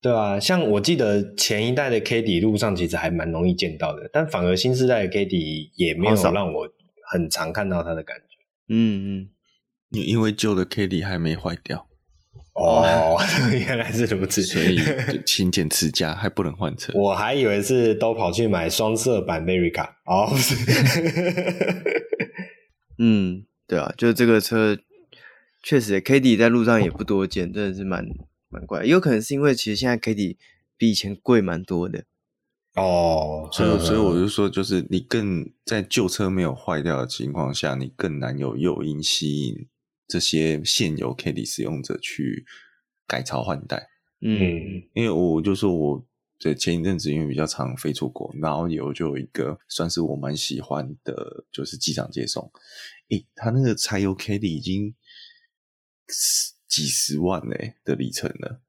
[0.00, 6.68] 对啊，像我记得前一代的 Caddy 路上其实还蛮容易见到的，但反而新时代的 Caddy 也没有让我
[7.10, 8.38] 很常看到它的感觉。
[8.68, 9.28] 嗯嗯，
[9.90, 11.87] 因因为旧的 Caddy 还没坏掉。
[12.58, 13.16] 哦，
[13.52, 14.78] 原来是如此，所以
[15.24, 16.92] 勤俭持家还不能换车。
[16.98, 20.56] 我还以为是都跑去买双色版 Merica 哦，不是。
[22.98, 24.76] 嗯，对啊，就这个车
[25.62, 28.04] 确实，Caddy 在路上也不多见，真的是蛮
[28.48, 28.84] 蛮怪。
[28.84, 30.36] 也有可能是因为其实现在 Caddy
[30.76, 32.04] 比以前贵蛮多的
[32.74, 39.66] 哦，所以所以我就说，就是你更在旧车没有坏掉的情况下，你更难有诱因吸引。
[40.08, 42.44] 这些现有 Caddy 使用者去
[43.06, 43.88] 改朝换代，
[44.20, 46.06] 嗯，因为我就说我
[46.38, 52.50] 对前一阵子因为比较常飞出国，然后有就有一个算是我蛮喜欢的，就是机场接送，
[53.10, 54.94] 诶，他那个柴油 Caddy 已经
[56.66, 58.62] 几十万嘞的里程了，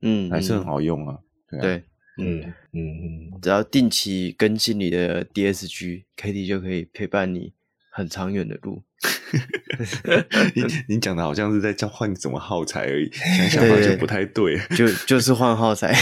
[0.00, 1.18] 嗯，还是很好用啊，
[1.50, 1.84] 对啊，对，
[2.18, 2.40] 嗯
[2.72, 7.52] 嗯嗯，只要定期更新你的 DSG，Caddy 就可以陪伴你
[7.96, 8.82] 很长远的路。
[10.54, 15.94] 你你讲的好像是在叫换什么耗材而已，想想好像不太对， 对，就就是换耗材，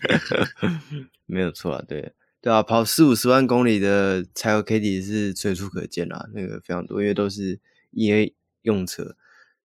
[1.24, 7.58] 没有错啊，对对啊，跑四五十万公里的柴油 Caddy 是随处可见啊，那个非常多，因为都是
[7.92, 9.16] EA 用车，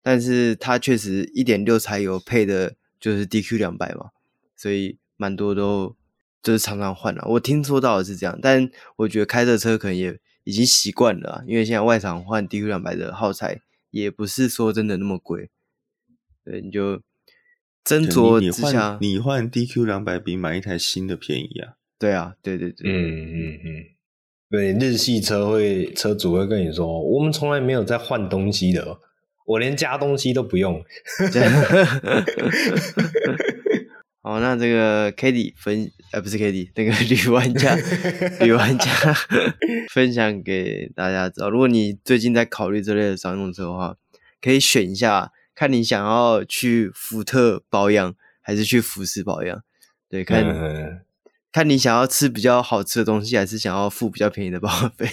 [0.00, 4.10] 但是它确实一点六柴油配的就是 DQ 两百嘛，
[4.56, 5.96] 所以蛮多都
[6.42, 10.20] 就是常常换了，我听说到的是这样，但我觉得开着车可能也。
[10.44, 15.50] 已经习惯了，因为现在外场换 DQ 两百的耗材也不是说真的那么贵，
[16.44, 16.96] 对，你就
[17.84, 21.74] 斟酌之下，你换 DQ 两百比买一台新的便宜啊。
[21.98, 23.84] 对啊，对对对，嗯嗯嗯，
[24.50, 28.98] 对，日系车会车主会跟你说，我们从来没有在换东西的，
[29.46, 30.84] 我连加东西都不用。
[34.26, 37.76] 好，那这个 Caddy 分，呃，不是 Caddy，那个女玩家，
[38.40, 38.90] 女玩家
[39.92, 41.50] 分享给大家知道。
[41.50, 43.96] 如果你最近在考虑这类的商用车的话，
[44.40, 49.62] 可以选一下看你想要去福特保养还是去福斯保养，
[50.08, 50.42] 对，看。
[50.42, 51.00] 嗯
[51.52, 55.06] 看你想要吃比较好吃的东西，还是想要付比较便宜的保养费？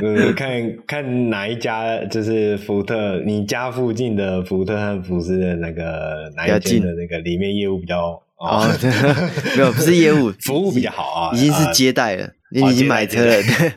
[0.00, 8.66] 嗯，看看哪一家就是福特，你家附近的福特和福斯的那个哪一间的那个里面业务比较哦，
[9.56, 13.72] 没有不是业务， 服务比较好啊，已经是接待了，你已经买车了，对。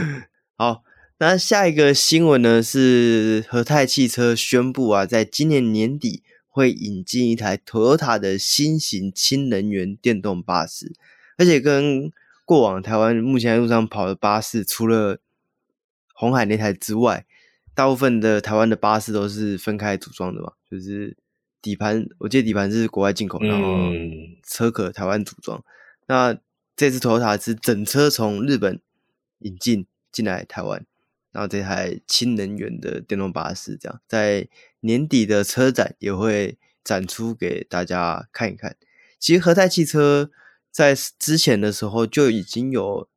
[0.56, 0.82] 好，
[1.18, 6.22] 那下一个新闻呢是和泰汽车宣布啊，在今年年底。
[6.54, 10.92] 会引进一台 Toyota 的新型氢能源电动巴士，
[11.38, 12.12] 而且跟
[12.44, 15.18] 过往台湾目前在路上跑的巴士，除了
[16.12, 17.24] 红海那台之外，
[17.74, 21.16] 大部分的台湾的巴士都是分开组装的嘛，就是
[21.62, 23.90] 底盘，我记得底盘是国外进口，然后
[24.42, 25.58] 车壳台湾组装。
[25.58, 25.64] 嗯、
[26.08, 26.38] 那
[26.76, 28.80] 这次 Toyota 是整车从日本
[29.38, 30.84] 引进进来台湾。
[31.30, 34.48] 然后这台氢能源的电动巴士，这样在
[34.80, 38.76] 年底的车展也会展出给大家看一看。
[39.18, 40.30] 其实和泰汽车
[40.70, 43.08] 在之前的时候就已经有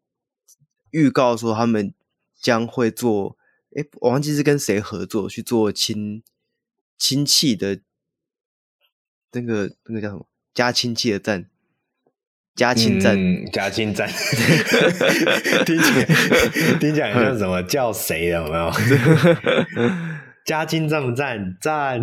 [0.92, 1.94] 预告说，他们
[2.40, 3.38] 将会做，
[3.76, 6.24] 诶，我忘记是跟谁合作去做氢
[6.98, 7.82] 氢气的，
[9.36, 11.46] 那个那个叫什么加氢气的站。
[12.56, 14.08] 加氢站，嗯、加氢站，
[15.66, 16.06] 听起来
[16.80, 18.72] 听起来像什么叫谁的有没有？
[20.46, 22.02] 加氢站不站站？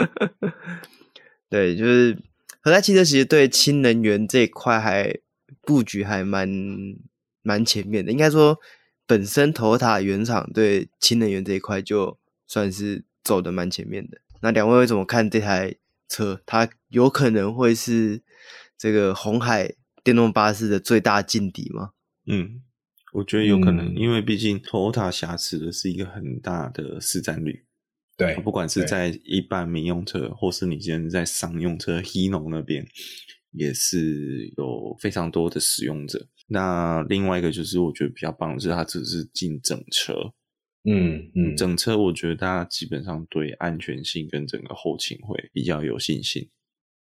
[1.50, 2.16] 对，就是
[2.62, 5.14] 和泰汽车其实对氢能源这一块还
[5.60, 6.48] 布局还蛮
[7.42, 8.10] 蛮前面的。
[8.10, 8.58] 应该说，
[9.06, 14.22] 本身 Toyota 原厂对氢能源这一块就算是走的蛮前面的。
[14.40, 15.74] 那两位会怎么看这台
[16.08, 16.40] 车？
[16.46, 18.22] 它有可能会是？
[18.80, 21.90] 这个红海电动巴士的最大劲敌吗？
[22.28, 22.62] 嗯，
[23.12, 27.64] 我觉得有可能，嗯、因为毕竟 Toyota 挟持的是一个很大的市占率。
[28.16, 32.86] 对，不管是在一般民用车，或是你现在在商用车 Hino 那边，
[33.50, 36.28] 也是有非常多的使用者。
[36.46, 40.14] 那另外一个就是我觉得比较棒的是，它只是进整车。
[40.84, 46.48] 嗯嗯，整车我觉得大家基本上对安全性跟整个后勤会比较有信心。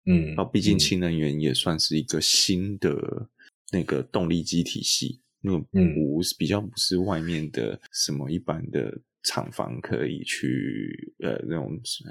[0.06, 3.30] 嗯，然后毕竟氢能源也算是一个新的
[3.72, 12.04] 那个动力机体系，那个不是比较不是外面的什么一般的厂房可以去呃那种什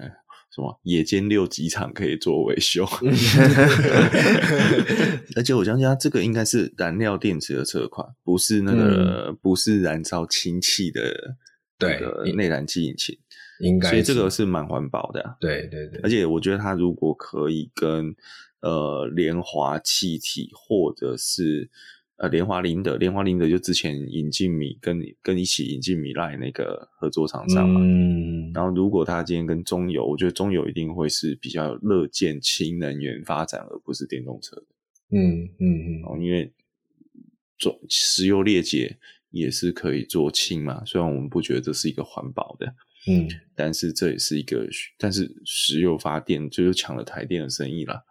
[0.62, 2.84] 么野间六机厂可以做维修，
[5.36, 11.36] 而且我相信它这个应该是燃料电池的车款，不是那个、嗯、不是燃烧氢气的
[11.78, 13.18] 那个内燃机引擎。
[13.60, 15.36] 应该，所以这个是蛮环保的啊。
[15.40, 18.14] 对对对，而且我觉得它如果可以跟
[18.60, 21.68] 呃联华气体或者是
[22.18, 27.80] 呃联华林德，联华林德就之前引进米跟跟一起引进米莱那个合作厂商嘛。
[27.82, 28.52] 嗯。
[28.54, 34.66] 然后如果他今天跟中油，我觉得中油一定会是比较乐见氢能源发展，而不是电动车的。
[35.10, 36.02] 嗯嗯嗯。
[36.04, 36.52] 哦，因为
[37.58, 38.98] 中石油裂解
[39.30, 42.66] 也是可以做氢嘛，虽然我们不觉得这是一个环保的。
[43.06, 44.66] 嗯，但是这也是一个，
[44.98, 48.02] 但是石油发电就是抢了台电的生意啦。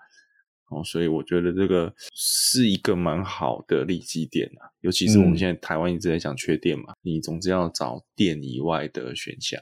[0.70, 9.62] 哦，所以我觉得这个是一个蛮好的利基点啊，尤其是我们现在台湾一直在讲缺电嘛，嗯、你总是要找电以外的选项。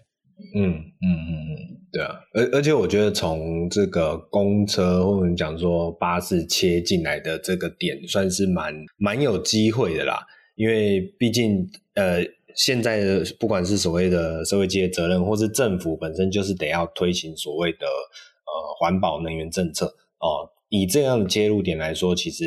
[0.53, 1.55] 嗯嗯嗯嗯，
[1.91, 10.25] 对啊，而而且我觉得从这个公车或者讲说巴士切进来的这个点，算是蛮蛮有机会的啦，
[10.55, 12.23] 因为毕竟呃。
[12.57, 19.87] 现在的不管是所谓的社会企业责任，或是政府本身就是得要推行所谓的呃环保能源政策
[20.19, 20.49] 哦。
[20.69, 22.45] 以这样的切入点来说，其实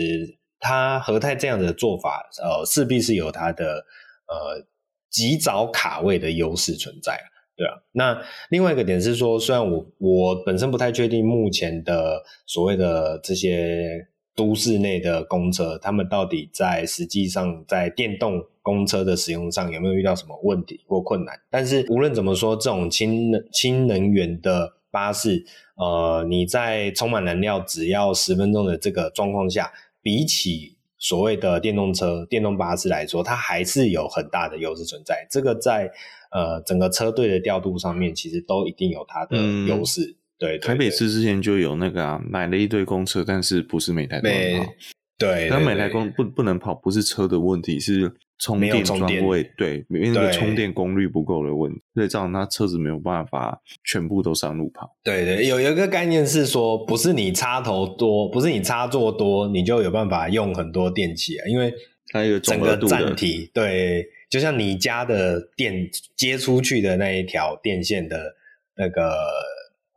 [0.58, 3.84] 它和泰这样的做法，呃，势必是有它的
[4.28, 4.66] 呃
[5.10, 7.20] 及早卡位的优势存在，
[7.54, 7.74] 对啊。
[7.92, 14.08] 那另外一个点是说，虽然我我本身不太确定目前的所谓的这些。
[14.38, 21.34] 都市内的公车，他们到底在实际上在电动公车的使用上有没有遇到什么问题或困难？
[21.50, 35.26] 但是无论怎么说，这种氢能氢能源的巴士，呃，你在充满燃料只要十分钟的这个状况下，比起所谓的电动车、电动巴士来说，它还是有很大的优势存在。
[35.28, 35.90] 这个在
[36.30, 39.36] 呃整个车队的调度上面，其实都一定有它的
[39.66, 40.02] 优势。
[40.02, 44.72] 嗯对，对，对，台北市之前就有那个啊，买了一堆公车，但是不是每台都能跑。
[45.18, 49.50] 对，但每台公不不能跑，不是车的问题，是充电桩位。
[49.56, 54.96] 对，因为那个充电功率不够的问题，所以这样它车子没有办法全部都上路跑。
[55.02, 61.74] 对对，有有一个概念是说，不是你插头多，不是你插座多，你就有办法用很多电器啊，因为
[62.12, 64.06] 它有整个站体对。
[64.30, 68.36] 就像你家的电接出去的那一条电线的
[68.76, 69.16] 那个，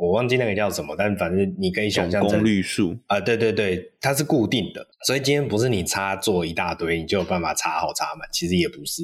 [0.02, 9.04] 我忘记那个叫什么，但反正你可以想象功率数啊，对对对，它是固定的，所以今天不是你插座一大堆，你就有办法插好插满，其实也不是。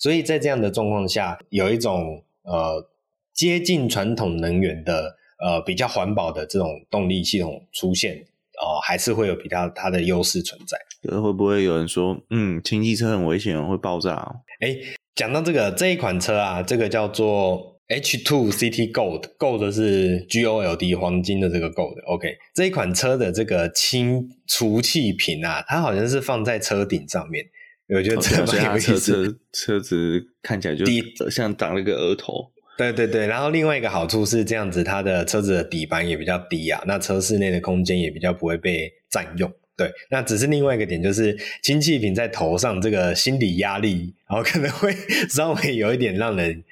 [0.00, 2.88] 所以在这样的状况下，有一种呃
[3.34, 8.24] 接近传统能源的呃比较环保的这种动力系统出现。
[8.60, 10.76] 哦，还是会有比较它的优势存在。
[11.16, 14.40] 会不会有人说，嗯，氢气车很危险，会爆炸哦？
[14.58, 14.74] 哎，
[15.14, 22.02] 讲到这个这一款车啊，这个叫做 H2 City Gold，Gold 是 G O L D 黄金的这个 Gold。
[22.06, 27.46] OK，这一款车的这个清除气瓶啊，它好像是放在车顶上面，
[27.88, 28.98] 我觉得这蛮有意思。
[29.00, 30.84] 车车车子看起来就
[31.30, 32.50] 像长了一个额头。
[32.76, 39.50] 对对对，然后另外一个好处是这样子，它的车子的底盘也比较低啊，那车室内的空间也比较不会被占用。
[39.76, 44.92] 对，那只是另外一个点，就是氢气瓶在头上这个心理压力，然后可能会
[45.30, 46.62] 稍微有一点让人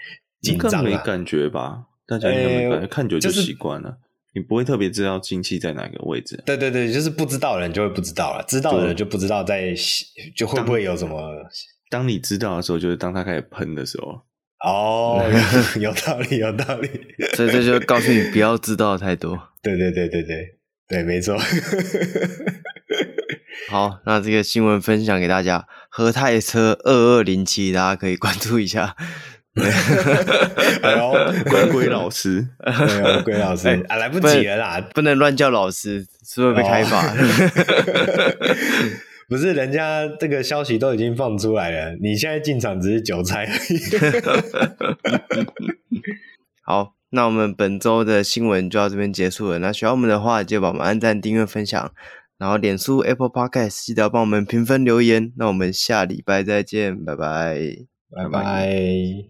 [0.50, 0.82] 紧张、啊。
[0.82, 1.84] 没感觉吧？
[2.06, 3.98] 大家应该没感觉，看久就习惯了。
[4.34, 6.42] 你不会特别知道精气在哪个位置。
[6.44, 9.74] 对对对，就是不知道的人就会不知道了，知道的人就不知道在
[10.36, 11.18] 就会不会有什么。
[11.88, 14.20] 当，当你知道的时候，就是当他开始喷的时候。
[14.64, 15.22] 哦，
[15.80, 16.88] 有道理，有道理。
[17.36, 19.38] 所以这就告诉你不要知道太多。
[19.62, 21.38] 对对对对对对，没错。
[23.68, 28.96] 好，那这个新闻分享给大家，和泰车二二零七，大家可以关注一下。
[30.82, 31.12] 哎呦，
[31.44, 32.72] 龟龟老师，哎
[33.16, 37.06] 呦，龟老师、哎、啊，来不及了啦，不能乱叫老师，是不是被开罚？
[37.06, 37.16] 哦
[39.28, 43.80] 不是，人家这个消息都已经放出来了，你现在进场只是韭菜而已。
[46.62, 49.58] 好，那我们本周的新闻就到这边结束了。
[49.58, 51.90] 那喜欢我们的话，就帮我们按赞、订阅、分享，
[52.38, 55.32] 然后脸书 Apple Podcast 记得要帮我们评分留言。
[55.36, 57.58] 那我们下礼拜再见，拜拜，
[58.14, 59.26] 拜拜。